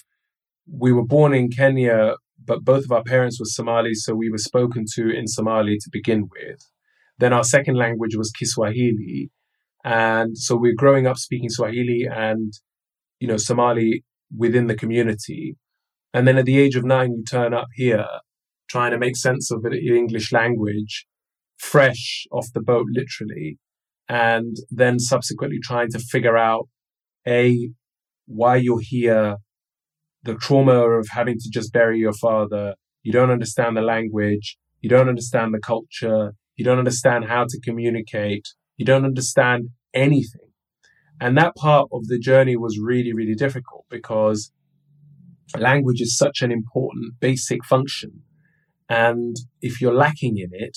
[0.70, 4.38] we were born in Kenya, but both of our parents were Somali, so we were
[4.38, 6.58] spoken to in Somali to begin with.
[7.18, 9.30] Then our second language was Kiswahili.
[9.84, 12.52] And so we're growing up speaking Swahili and,
[13.20, 14.04] you know, Somali
[14.36, 15.56] within the community.
[16.12, 18.06] And then at the age of nine, you turn up here
[18.68, 21.06] trying to make sense of the English language,
[21.56, 23.58] fresh off the boat, literally.
[24.08, 26.68] And then subsequently trying to figure out
[27.26, 27.70] A,
[28.26, 29.36] why you're here,
[30.22, 32.74] the trauma of having to just bury your father.
[33.02, 34.58] You don't understand the language.
[34.80, 36.32] You don't understand the culture.
[36.56, 38.46] You don't understand how to communicate.
[38.76, 40.50] You don't understand anything.
[41.20, 44.52] And that part of the journey was really, really difficult because
[45.56, 48.22] language is such an important basic function.
[48.88, 50.76] And if you're lacking in it,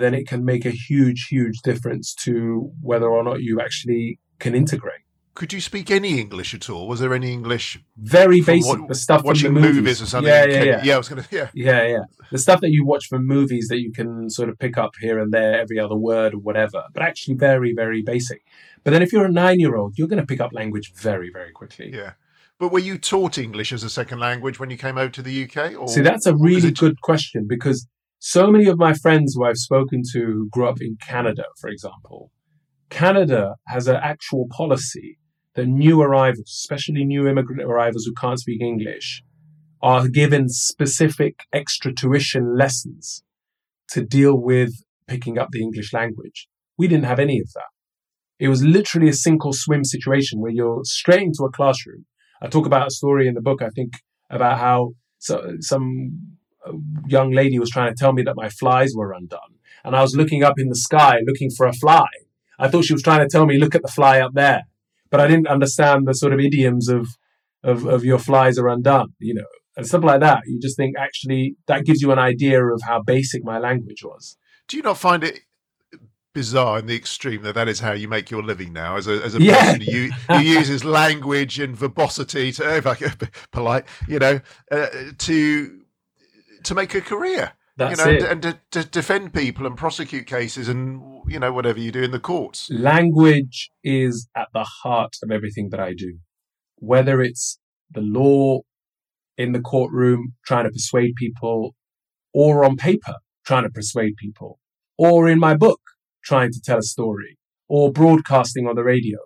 [0.00, 4.54] then it can make a huge, huge difference to whether or not you actually can
[4.54, 5.02] integrate.
[5.34, 6.86] could you speak any English at all?
[6.86, 7.78] Was there any English?
[7.96, 8.80] Very basic.
[8.80, 9.76] What, the stuff watching movies.
[9.76, 10.02] movies.
[10.02, 10.32] or something.
[10.32, 10.80] Yeah, yeah, yeah.
[10.84, 10.94] yeah.
[10.94, 11.24] I was gonna.
[11.30, 12.04] Yeah, yeah, yeah.
[12.30, 15.18] The stuff that you watch from movies that you can sort of pick up here
[15.18, 16.84] and there, every other word or whatever.
[16.92, 18.42] But actually, very, very basic.
[18.84, 21.90] But then, if you're a nine-year-old, you're going to pick up language very, very quickly.
[21.94, 22.12] Yeah.
[22.58, 25.44] But were you taught English as a second language when you came over to the
[25.44, 25.80] UK?
[25.80, 27.88] Or, See, that's a really good question because
[28.24, 31.68] so many of my friends who I've spoken to who grew up in Canada, for
[31.68, 32.30] example,
[32.88, 35.18] Canada has an actual policy
[35.56, 39.24] that new arrivals, especially new immigrant arrivals who can't speak English,
[39.82, 43.24] are given specific extra tuition lessons
[43.88, 44.70] to deal with
[45.08, 46.46] picking up the English language.
[46.78, 47.70] We didn't have any of that.
[48.38, 52.06] It was literally a sink or swim situation where you're straight into a classroom.
[52.40, 53.94] I talk about a story in the book, I think,
[54.30, 56.72] about how so, some uh,
[57.06, 59.40] young lady was trying to tell me that my flies were undone.
[59.84, 62.06] And I was looking up in the sky looking for a fly.
[62.58, 64.62] I thought she was trying to tell me, look at the fly up there
[65.12, 67.16] but I didn't understand the sort of idioms of,
[67.62, 69.46] of, of your flies are undone, you know,
[69.76, 70.40] and stuff like that.
[70.46, 74.36] You just think actually that gives you an idea of how basic my language was.
[74.66, 75.40] Do you not find it
[76.34, 79.22] bizarre in the extreme that that is how you make your living now as a
[79.22, 79.66] as a yeah.
[79.66, 84.40] person you you uses language and verbosity to if I could be polite you know
[84.70, 84.86] uh,
[85.18, 85.81] to
[86.64, 88.22] to make a career that's you know, it.
[88.22, 92.02] and, and to, to, defend people and prosecute cases and you know whatever you do
[92.02, 92.70] in the courts.
[92.70, 96.18] Language is at the heart of everything that I do,
[96.76, 97.58] whether it's
[97.90, 98.60] the law
[99.38, 101.74] in the courtroom trying to persuade people,
[102.34, 104.58] or on paper trying to persuade people,
[104.98, 105.80] or in my book
[106.22, 109.18] trying to tell a story, or broadcasting on the radio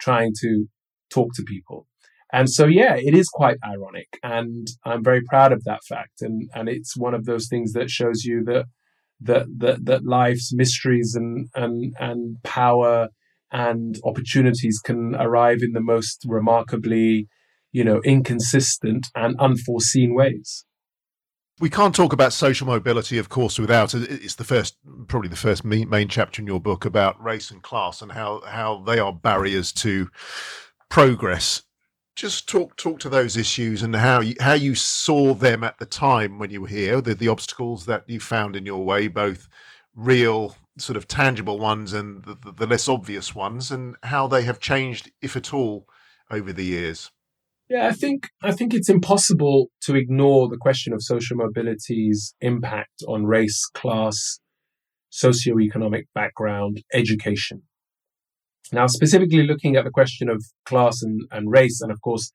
[0.00, 0.66] trying to
[1.10, 1.86] talk to people.
[2.34, 4.18] And so, yeah, it is quite ironic.
[4.24, 6.20] And I'm very proud of that fact.
[6.20, 8.64] And, and it's one of those things that shows you that,
[9.20, 13.10] that, that, that life's mysteries and, and, and power
[13.52, 17.28] and opportunities can arrive in the most remarkably,
[17.70, 20.64] you know, inconsistent and unforeseen ways.
[21.60, 25.64] We can't talk about social mobility, of course, without it's the first, probably the first
[25.64, 29.70] main chapter in your book about race and class and how how they are barriers
[29.74, 30.08] to
[30.90, 31.62] progress
[32.14, 35.86] just talk talk to those issues and how you how you saw them at the
[35.86, 39.48] time when you were here, the the obstacles that you found in your way, both
[39.94, 44.58] real sort of tangible ones and the, the less obvious ones, and how they have
[44.60, 45.86] changed, if at all,
[46.30, 47.10] over the years.
[47.68, 53.02] Yeah, I think I think it's impossible to ignore the question of social mobility's impact
[53.08, 54.38] on race, class,
[55.10, 57.62] socioeconomic background, education.
[58.72, 62.32] Now, specifically looking at the question of class and, and race, and of course,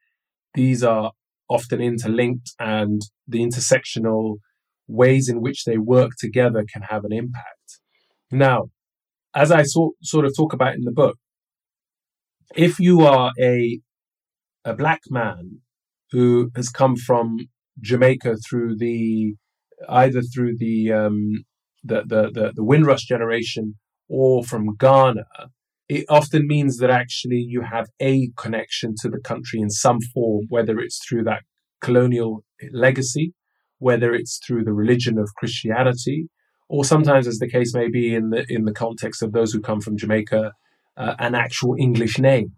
[0.54, 1.12] these are
[1.50, 4.38] often interlinked and the intersectional
[4.88, 7.80] ways in which they work together can have an impact.
[8.32, 8.70] Now,
[9.34, 11.18] as I so, sort of talk about in the book,
[12.56, 13.80] if you are a,
[14.66, 15.60] a black man
[16.12, 17.38] who has come from
[17.82, 19.36] Jamaica through the
[19.88, 21.46] either through the um,
[21.84, 23.76] the, the, the the Windrush generation
[24.10, 25.26] or from Ghana,
[25.90, 30.46] it often means that actually you have a connection to the country in some form,
[30.50, 31.42] whether it's through that
[31.82, 33.34] colonial legacy,
[33.80, 36.28] whether it's through the religion of Christianity,
[36.70, 39.60] or sometimes, as the case may be in the in the context of those who
[39.60, 40.52] come from Jamaica,
[40.96, 42.54] uh, an actual English name.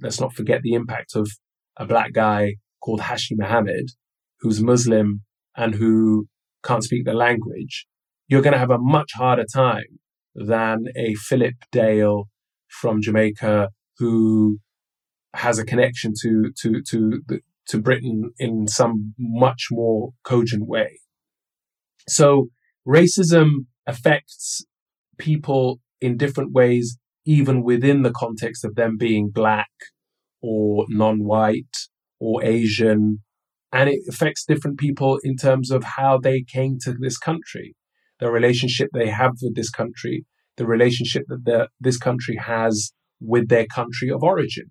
[0.00, 1.28] Let's not forget the impact of
[1.76, 3.90] a black guy called Hashi Mohamed,
[4.38, 5.22] who's Muslim
[5.56, 6.28] and who
[6.62, 7.86] can't speak the language.
[8.28, 9.98] You're going to have a much harder time
[10.36, 12.28] than a Philip Dale
[12.70, 14.58] from Jamaica who
[15.34, 17.22] has a connection to to to
[17.68, 21.00] to Britain in some much more cogent way.
[22.08, 22.48] So
[22.86, 24.64] racism affects
[25.18, 29.70] people in different ways, even within the context of them being black
[30.42, 31.76] or non-white
[32.18, 33.18] or Asian.
[33.72, 37.76] And it affects different people in terms of how they came to this country,
[38.18, 40.24] the relationship they have with this country,
[40.56, 44.70] the relationship that the, this country has with their country of origin.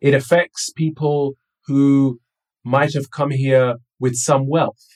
[0.00, 1.34] It affects people
[1.66, 2.20] who
[2.64, 4.86] might have come here with some wealth,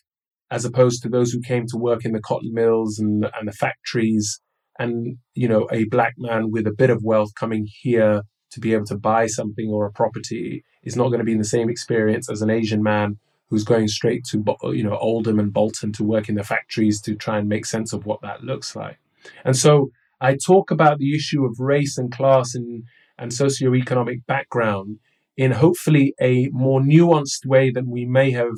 [0.50, 3.52] as opposed to those who came to work in the cotton mills and, and the
[3.52, 4.40] factories.
[4.78, 8.72] And, you know, a black man with a bit of wealth coming here to be
[8.72, 11.68] able to buy something or a property is not going to be in the same
[11.68, 13.18] experience as an Asian man
[13.48, 17.14] who's going straight to, you know, Oldham and Bolton to work in the factories to
[17.14, 18.98] try and make sense of what that looks like.
[19.44, 19.90] And so
[20.20, 22.84] I talk about the issue of race and class and,
[23.18, 24.98] and socioeconomic background
[25.36, 28.56] in hopefully a more nuanced way than we may have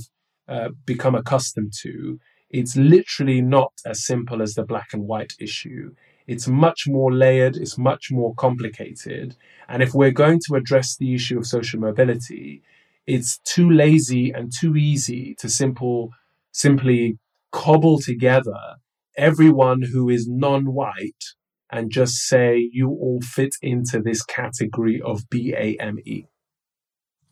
[0.49, 2.19] uh, become accustomed to.
[2.49, 5.95] It's literally not as simple as the black and white issue.
[6.27, 9.37] It's much more layered, it's much more complicated.
[9.69, 12.63] And if we're going to address the issue of social mobility,
[13.07, 16.11] it's too lazy and too easy to simple,
[16.53, 17.19] simply
[17.53, 18.77] cobble together
[19.17, 21.25] everyone who is non white
[21.73, 26.27] and just say you all fit into this category of BAME.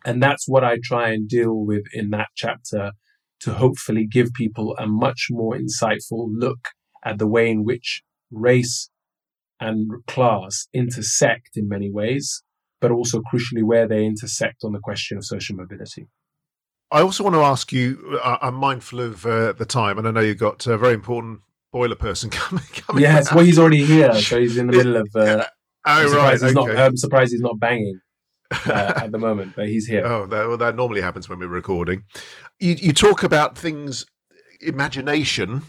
[0.05, 2.93] And that's what I try and deal with in that chapter
[3.41, 6.69] to hopefully give people a much more insightful look
[7.05, 8.91] at the way in which race
[9.61, 12.43] and class intersect in many ways,
[12.81, 16.07] but also crucially where they intersect on the question of social mobility.
[16.91, 18.19] I also want to ask you.
[18.25, 21.41] I'm mindful of uh, the time, and I know you've got a very important
[21.73, 22.65] boiler person coming.
[22.73, 25.09] coming yes, well, he's already here, so he's in the middle of.
[25.15, 25.49] Uh, oh,
[25.85, 26.33] I'm right.
[26.33, 26.53] He's okay.
[26.53, 28.01] not, I'm surprised he's not banging.
[28.51, 30.07] Uh, at the moment, but he's here.
[30.07, 32.05] Oh, that, well, that normally happens when we're recording.
[32.59, 34.07] You, you talk about things,
[34.63, 35.65] imagination,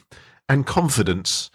[0.48, 1.52] and confidence,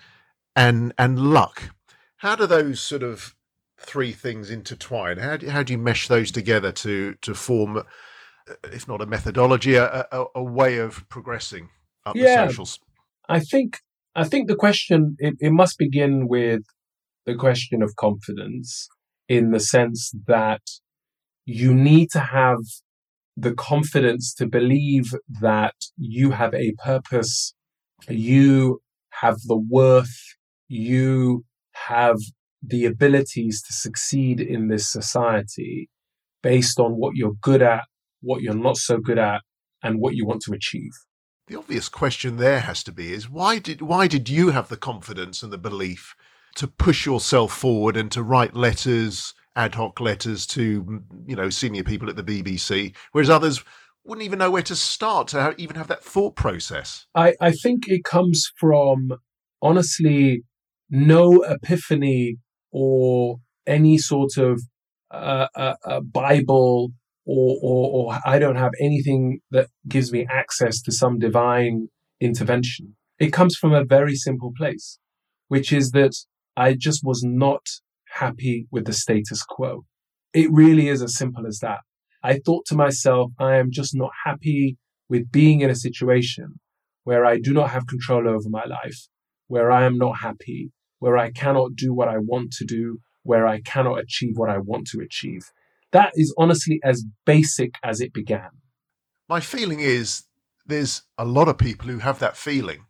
[0.54, 1.70] and and luck.
[2.18, 3.34] How do those sort of
[3.78, 5.18] three things intertwine?
[5.18, 7.82] How do, how do you mesh those together to to form,
[8.64, 11.70] if not a methodology, a, a, a way of progressing
[12.04, 12.80] up yeah, the socials?
[13.28, 13.80] I think
[14.16, 16.62] I think the question it, it must begin with
[17.26, 18.88] the question of confidence
[19.28, 20.62] in the sense that
[21.44, 22.58] you need to have
[23.36, 27.54] the confidence to believe that you have a purpose,
[28.08, 30.16] you have the worth,
[30.68, 32.18] you have
[32.62, 35.90] the abilities to succeed in this society
[36.42, 37.84] based on what you're good at,
[38.20, 39.40] what you're not so good at,
[39.82, 40.92] and what you want to achieve.
[41.46, 44.78] The obvious question there has to be is why did why did you have the
[44.78, 46.16] confidence and the belief
[46.56, 51.84] to push yourself forward and to write letters, ad hoc letters to you know senior
[51.84, 53.62] people at the BBC, whereas others
[54.04, 57.06] wouldn't even know where to start to even have that thought process?
[57.14, 59.12] I, I think it comes from
[59.60, 60.44] honestly
[60.88, 62.38] no epiphany
[62.70, 63.36] or
[63.66, 64.62] any sort of
[65.10, 66.92] uh, uh, uh, Bible
[67.26, 71.88] or, or, or I don't have anything that gives me access to some divine
[72.20, 72.96] intervention.
[73.18, 74.98] It comes from a very simple place,
[75.48, 76.14] which is that
[76.56, 77.62] I just was not
[78.14, 79.84] happy with the status quo.
[80.32, 81.80] It really is as simple as that.
[82.22, 86.60] I thought to myself, I am just not happy with being in a situation
[87.04, 89.08] where I do not have control over my life,
[89.46, 93.46] where I am not happy, where I cannot do what I want to do, where
[93.46, 95.42] I cannot achieve what I want to achieve.
[95.94, 98.50] That is honestly as basic as it began.
[99.28, 100.24] My feeling is
[100.66, 102.86] there's a lot of people who have that feeling,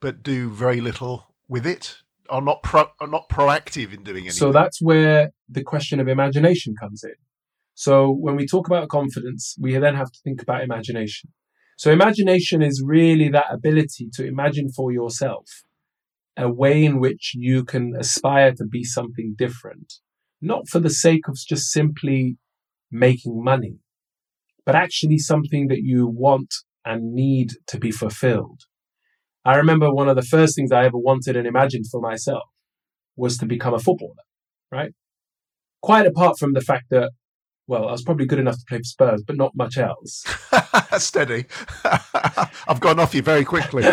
[0.00, 1.96] but do very little with it,
[2.30, 4.38] are not pro- are not proactive in doing anything.
[4.38, 7.18] So that's where the question of imagination comes in.
[7.74, 11.32] So when we talk about confidence, we then have to think about imagination.
[11.76, 15.44] So imagination is really that ability to imagine for yourself
[16.36, 19.94] a way in which you can aspire to be something different,
[20.40, 22.36] not for the sake of just simply
[22.90, 23.78] making money,
[24.64, 28.62] but actually something that you want and need to be fulfilled.
[29.44, 32.44] I remember one of the first things I ever wanted and imagined for myself
[33.16, 34.14] was to become a footballer,
[34.70, 34.92] right?
[35.82, 37.10] Quite apart from the fact that
[37.68, 40.24] well, I was probably good enough to play for Spurs, but not much else.
[40.98, 41.46] Steady.
[41.84, 43.82] I've gone off you very quickly.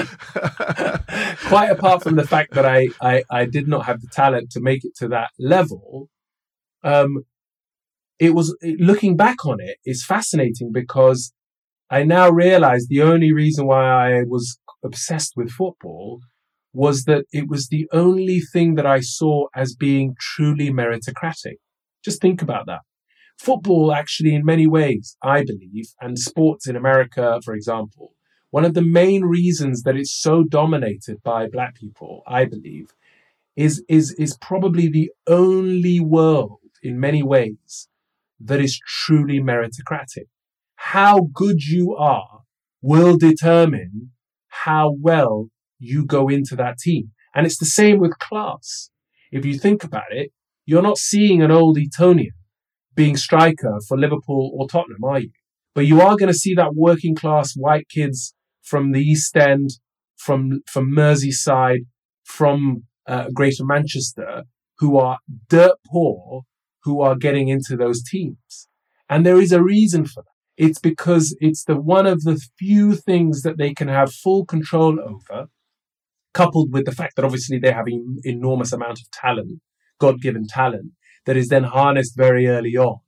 [1.48, 4.62] Quite apart from the fact that I, I, I, did not have the talent to
[4.62, 6.10] make it to that level,
[6.84, 7.26] um,
[8.20, 11.34] it was looking back on it is fascinating because
[11.90, 13.84] I now realize the only reason why
[14.20, 16.20] I was obsessed with football
[16.74, 21.58] was that it was the only thing that I saw as being truly meritocratic.
[22.04, 22.82] Just think about that
[23.38, 28.14] football actually in many ways, I believe, and sports in America, for example,
[28.52, 32.94] one of the main reasons that it's so dominated by black people, I believe,
[33.56, 37.88] is, is, is probably the only world in many ways
[38.40, 40.28] that is truly meritocratic.
[40.76, 42.42] How good you are
[42.82, 44.12] will determine
[44.48, 45.48] how well
[45.80, 47.12] you go into that team.
[47.34, 48.90] And it's the same with class.
[49.32, 50.32] If you think about it,
[50.66, 52.34] you're not seeing an old Etonian
[52.96, 55.32] being striker for Liverpool or Tottenham, are you?
[55.74, 59.72] But you are going to see that working class white kids from the East End,
[60.16, 61.86] from from Merseyside,
[62.24, 64.44] from uh, Greater Manchester,
[64.78, 65.18] who are
[65.50, 66.44] dirt poor,
[66.84, 68.68] who are getting into those teams,
[69.10, 70.30] and there is a reason for that.
[70.56, 75.00] It's because it's the one of the few things that they can have full control
[75.00, 75.48] over,
[76.34, 79.62] coupled with the fact that obviously they have an enormous amount of talent,
[80.00, 80.92] God given talent,
[81.26, 83.00] that is then harnessed very early on,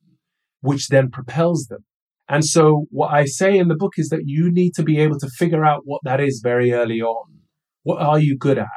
[0.61, 1.84] which then propels them.
[2.28, 5.19] And so what I say in the book is that you need to be able
[5.19, 7.41] to figure out what that is very early on.
[7.84, 8.67] What are you good at?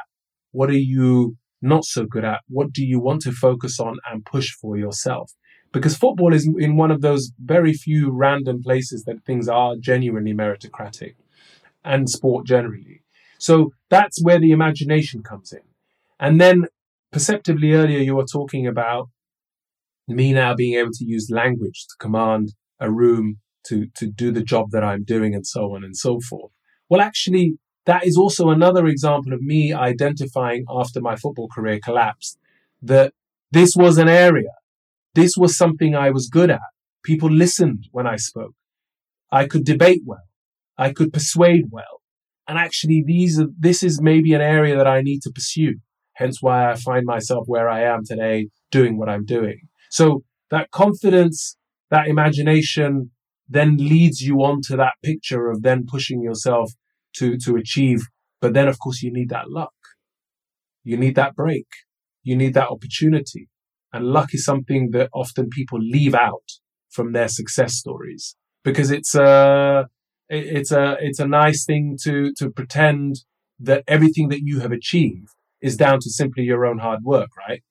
[0.51, 2.41] What are you not so good at?
[2.47, 5.31] What do you want to focus on and push for yourself?
[5.71, 10.33] Because football is in one of those very few random places that things are genuinely
[10.33, 11.13] meritocratic
[11.83, 13.03] and sport generally.
[13.37, 15.61] So that's where the imagination comes in.
[16.19, 16.65] And then
[17.11, 19.09] perceptively earlier, you were talking about
[20.07, 23.37] me now being able to use language to command a room
[23.67, 26.51] to, to do the job that I'm doing and so on and so forth.
[26.89, 27.57] Well, actually,
[27.89, 32.37] that is also another example of me identifying after my football career collapsed
[32.83, 33.13] that
[33.51, 34.53] this was an area.
[35.15, 36.69] This was something I was good at.
[37.03, 38.53] People listened when I spoke.
[39.31, 40.27] I could debate well.
[40.77, 41.95] I could persuade well.
[42.47, 45.79] And actually, these are, this is maybe an area that I need to pursue.
[46.13, 49.61] Hence why I find myself where I am today doing what I'm doing.
[49.89, 51.57] So that confidence,
[51.89, 53.09] that imagination
[53.47, 56.71] then leads you on to that picture of then pushing yourself
[57.17, 58.01] to, to achieve.
[58.41, 59.73] But then, of course, you need that luck.
[60.83, 61.67] You need that break.
[62.23, 63.49] You need that opportunity.
[63.91, 66.51] And luck is something that often people leave out
[66.89, 69.87] from their success stories because it's a,
[70.29, 73.23] it's a, it's a nice thing to, to pretend
[73.59, 75.29] that everything that you have achieved
[75.61, 77.61] is down to simply your own hard work, right?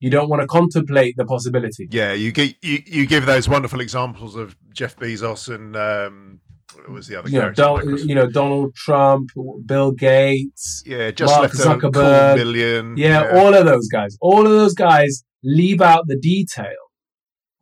[0.00, 1.88] You don't want to contemplate the possibility.
[1.90, 6.40] Yeah, you give you, you give those wonderful examples of Jeff Bezos and um,
[6.74, 9.30] what was the other you know, Don, you know Donald Trump,
[9.64, 14.52] Bill Gates, yeah, just Mark Zuckerberg, million, yeah, yeah, all of those guys, all of
[14.52, 16.76] those guys leave out the detail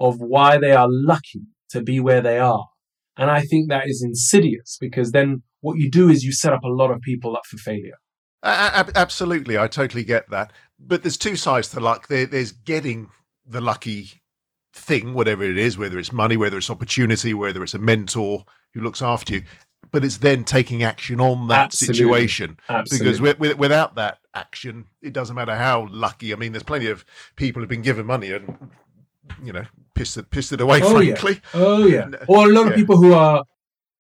[0.01, 2.67] of why they are lucky to be where they are,
[3.17, 6.65] and I think that is insidious because then what you do is you set up
[6.65, 7.99] a lot of people up for failure.
[8.43, 10.53] Uh, absolutely, I totally get that.
[10.79, 12.09] But there's two sides to luck.
[12.09, 13.09] There, there's getting
[13.45, 14.23] the lucky
[14.73, 18.45] thing, whatever it is, whether it's money, whether it's opportunity, whether it's a mentor
[18.77, 19.43] who looks after you.
[19.91, 21.97] But it's then taking action on that Absolutely.
[21.97, 22.59] situation.
[22.69, 23.07] Absolutely.
[23.07, 26.33] Because with, with, without that action, it doesn't matter how lucky.
[26.35, 27.05] I mean, there's plenty of
[27.37, 28.71] people who've been given money and,
[29.43, 29.65] you know,
[29.95, 31.33] pissed it, pissed it away, oh, frankly.
[31.33, 31.51] Yeah.
[31.55, 32.09] Oh, yeah.
[32.21, 33.45] Uh, or a lot of people who are,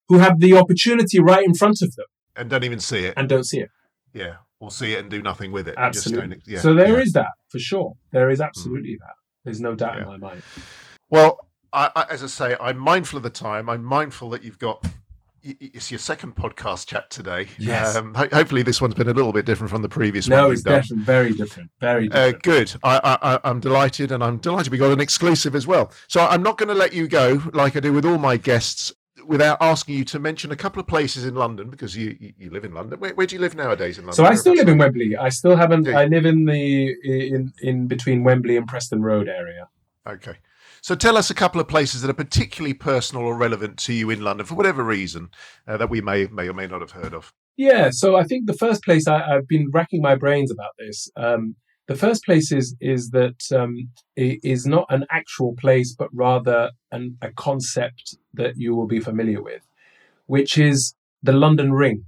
[0.08, 3.14] who have the opportunity right in front of them And don't even see it.
[3.16, 3.70] and don't see it.
[4.12, 4.36] Yeah.
[4.60, 5.76] Or see it and do nothing with it.
[5.78, 6.42] Absolutely.
[6.46, 7.02] yeah, so there yeah.
[7.02, 7.94] is that for sure.
[8.10, 8.46] There is mm.
[8.46, 9.14] absolutely that.
[9.44, 10.42] There's no doubt in my mind.
[11.08, 11.45] Well,
[11.76, 13.68] I, I, as I say, I'm mindful of the time.
[13.68, 14.84] I'm mindful that you've got.
[15.42, 17.46] It's your second podcast chat today.
[17.58, 17.94] Yes.
[17.94, 20.44] Um, ho- hopefully, this one's been a little bit different from the previous No, one
[20.46, 21.02] No, it's different.
[21.04, 21.70] Very different.
[21.80, 22.42] Very Uh, different.
[22.42, 22.74] good.
[22.82, 25.92] I, I'm delighted, and I'm delighted we got an exclusive as well.
[26.08, 28.92] So I'm not going to let you go like I do with all my guests
[29.24, 32.50] without asking you to mention a couple of places in London because you you, you
[32.50, 32.98] live in London.
[32.98, 34.16] Where, where do you live nowadays in London?
[34.16, 35.16] so I still live in Wembley.
[35.16, 35.86] I still haven't.
[35.88, 39.68] I live in the in in between Wembley and Preston Road area.
[40.08, 40.34] Okay.
[40.86, 44.08] So tell us a couple of places that are particularly personal or relevant to you
[44.08, 45.30] in London for whatever reason
[45.66, 47.32] uh, that we may may or may not have heard of.
[47.56, 51.10] Yeah, so I think the first place I, I've been racking my brains about this.
[51.16, 51.56] Um,
[51.88, 53.90] the first place is is that um,
[54.64, 59.66] not an actual place, but rather an, a concept that you will be familiar with,
[60.26, 62.04] which is the London Ring.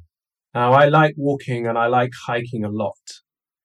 [0.54, 3.02] Now, I like walking and I like hiking a lot,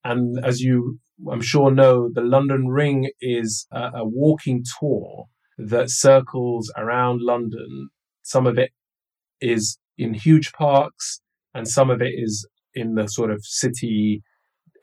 [0.03, 0.97] and as you,
[1.31, 5.25] I'm sure, know, the London Ring is a, a walking tour
[5.57, 7.89] that circles around London.
[8.23, 8.71] Some of it
[9.41, 11.21] is in huge parks
[11.53, 14.23] and some of it is in the sort of city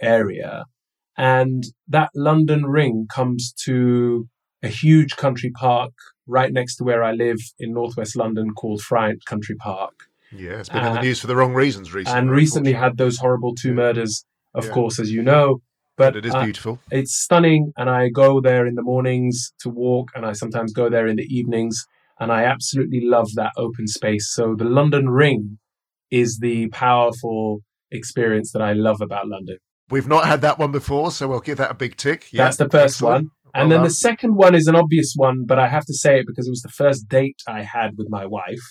[0.00, 0.64] area.
[1.16, 4.28] And that London ring comes to
[4.62, 5.92] a huge country park
[6.26, 9.92] right next to where I live in northwest London called Fryent Country Park.
[10.32, 12.18] Yeah, it's been in the Uh, news for the wrong reasons recently.
[12.18, 14.24] and recently had those horrible two murders,
[14.54, 14.72] of Yeah.
[14.72, 15.60] course, as you know.
[16.00, 16.78] But But it is uh, beautiful.
[16.90, 20.86] it's stunning and I go there in the mornings to walk and I sometimes go
[20.88, 21.76] there in the evenings
[22.18, 24.26] and I absolutely love that open space.
[24.36, 25.58] So the London Ring
[26.10, 29.58] is the powerful experience that I love about London.
[29.90, 32.28] We've not had that one before, so we'll give that a big tick.
[32.32, 33.12] Yeah, That's the first excellent.
[33.12, 33.30] one.
[33.52, 36.20] And Well then the second one is an obvious one, but I have to say
[36.20, 38.66] it because it was the first date I had with my wife,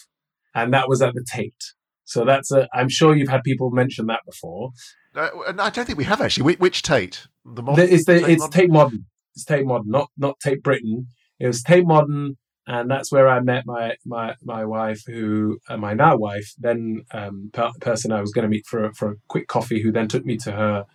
[0.55, 1.63] and that was at the Tate.
[2.05, 4.71] So that's a, I'm sure you've had people mention that before.
[5.15, 6.55] Uh, and I don't think we have actually.
[6.55, 7.27] Which, Tate?
[7.45, 8.51] The modern, it's the, Tate it's modern?
[8.61, 9.05] Tate Modern.
[9.35, 11.07] It's Tate Modern, not not Tate Britain.
[11.39, 12.37] It was Tate Modern,
[12.67, 17.03] and that's where I met my my my wife, who uh, my now wife, then
[17.11, 19.91] um, per- person I was going to meet for a, for a quick coffee, who
[19.91, 20.85] then took me to her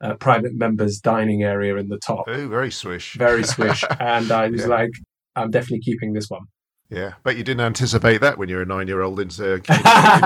[0.00, 3.14] uh, private members dining area in the top, Oh, very swish.
[3.14, 4.66] very swish, and I was Yeah.
[4.68, 4.90] like,
[5.36, 6.42] I'm definitely keeping this one.
[6.90, 9.28] Yeah, but you didn't anticipate that when you're a nine-year-old in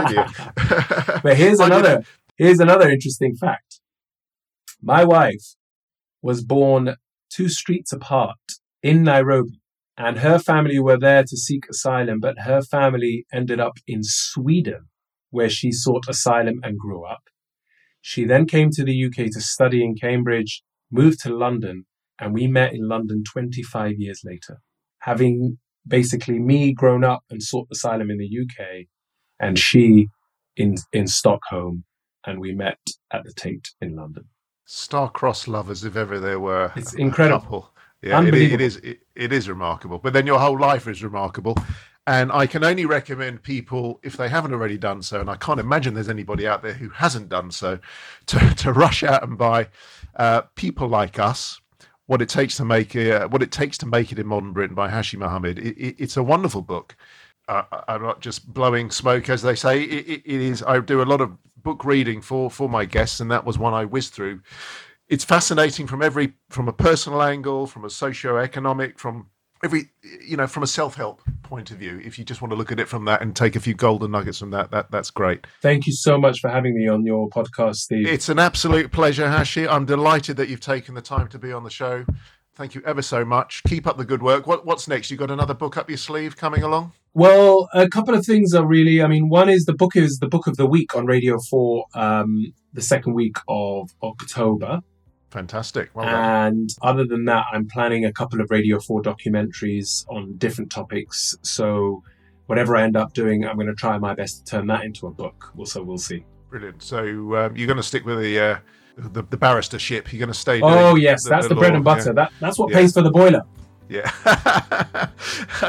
[0.02, 0.24] did you?
[1.22, 2.02] But here's another
[2.36, 3.80] here's another interesting fact.
[4.82, 5.54] My wife
[6.22, 6.96] was born
[7.30, 8.36] two streets apart
[8.82, 9.60] in Nairobi,
[9.96, 14.88] and her family were there to seek asylum, but her family ended up in Sweden,
[15.30, 17.22] where she sought asylum and grew up.
[18.00, 21.86] She then came to the UK to study in Cambridge moved to London,
[22.20, 24.60] and we met in London 25 years later,
[25.00, 28.86] having basically me grown up and sought asylum in the UK,
[29.40, 30.08] and she
[30.56, 31.84] in in Stockholm,
[32.26, 32.78] and we met
[33.12, 34.24] at the Tate in London.
[34.66, 36.72] Star-crossed lovers, if ever there were.
[36.76, 37.72] It's incredible.
[38.02, 38.76] Yeah, it, it is.
[38.78, 39.98] It, it is remarkable.
[39.98, 41.56] But then your whole life is remarkable.
[42.08, 45.58] And I can only recommend people, if they haven't already done so, and I can't
[45.58, 47.80] imagine there's anybody out there who hasn't done so,
[48.26, 49.68] to, to rush out and buy
[50.16, 51.60] uh, People Like Us,
[52.06, 54.52] what it takes to make it, uh, what it takes to make it in modern
[54.52, 55.58] Britain by Hashi Mohamed.
[55.58, 56.96] It, it, it's a wonderful book.
[57.48, 59.82] Uh, I'm not just blowing smoke, as they say.
[59.82, 60.62] it is.
[60.64, 61.36] I do a lot of
[61.66, 64.40] book reading for for my guests, and that was one I whizzed through.
[65.08, 69.26] It's fascinating from every from a personal angle, from a socio-economic, from
[69.64, 69.90] every
[70.24, 72.78] you know from a self-help point of view if you just want to look at
[72.78, 75.46] it from that and take a few golden nuggets from that that that's great.
[75.60, 78.06] Thank you so much for having me on your podcast steve.
[78.06, 79.66] It's an absolute pleasure hashi.
[79.66, 82.04] I'm delighted that you've taken the time to be on the show
[82.56, 85.30] thank you ever so much keep up the good work what, what's next you got
[85.30, 89.06] another book up your sleeve coming along well a couple of things are really i
[89.06, 92.52] mean one is the book is the book of the week on radio 4 um,
[92.72, 94.80] the second week of october
[95.30, 95.90] Fantastic.
[95.92, 100.70] Well and other than that, I'm planning a couple of Radio 4 documentaries on different
[100.70, 101.36] topics.
[101.42, 102.02] So
[102.46, 105.06] whatever I end up doing, I'm going to try my best to turn that into
[105.06, 105.52] a book.
[105.64, 106.24] So we'll see.
[106.48, 106.82] Brilliant.
[106.82, 107.00] So
[107.36, 108.58] um, you're going to stick with the, uh,
[108.96, 110.12] the the barristership.
[110.12, 110.60] You're going to stay.
[110.62, 112.10] Oh yes, the, that's the, the bread and butter.
[112.10, 112.12] Yeah.
[112.12, 112.78] That that's what yeah.
[112.78, 113.42] pays for the boiler.
[113.88, 115.10] Yeah.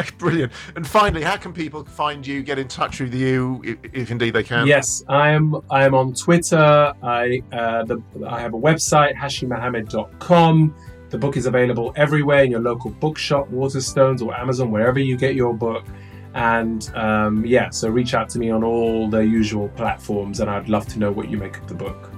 [0.18, 0.52] Brilliant.
[0.76, 4.32] And finally, how can people find you, get in touch with you, if, if indeed
[4.32, 4.66] they can?
[4.66, 6.94] Yes, I am I am on Twitter.
[7.04, 10.76] I uh, the, I have a website, hashimohamed.com.
[11.10, 15.36] The book is available everywhere in your local bookshop, Waterstones, or Amazon, wherever you get
[15.36, 15.86] your book.
[16.34, 20.70] And um, yeah, so reach out to me on all the usual platforms, and I'd
[20.70, 22.12] love to know what you make of the book.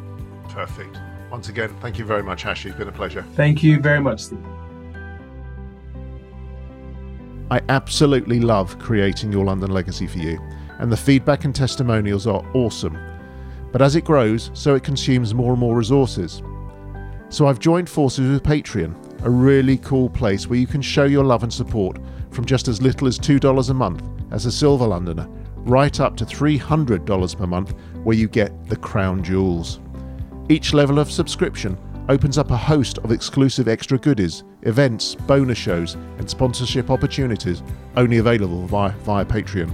[0.49, 0.97] Perfect.
[1.31, 2.69] Once again, thank you very much, Hashi.
[2.69, 3.23] It's been a pleasure.
[3.35, 4.43] Thank you very much, Steve.
[7.51, 10.39] I absolutely love creating Your London Legacy for you,
[10.79, 12.97] and the feedback and testimonials are awesome.
[13.71, 16.41] But as it grows, so it consumes more and more resources.
[17.29, 21.23] So I've joined forces with Patreon, a really cool place where you can show your
[21.23, 21.99] love and support
[22.31, 25.27] from just as little as $2 a month as a Silver Londoner,
[25.57, 27.73] right up to $300 per month,
[28.03, 29.79] where you get the crown jewels.
[30.49, 31.77] Each level of subscription
[32.09, 37.61] opens up a host of exclusive extra goodies, events, bonus shows, and sponsorship opportunities
[37.95, 39.71] only available via, via Patreon.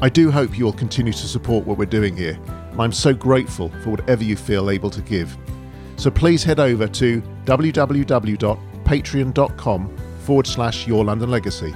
[0.00, 3.68] I do hope you'll continue to support what we're doing here, and I'm so grateful
[3.82, 5.36] for whatever you feel able to give.
[5.96, 11.74] So please head over to www.patreon.com forward slash your London legacy.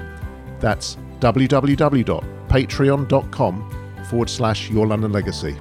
[0.59, 5.59] That's www.patreon.com forward slash your London legacy.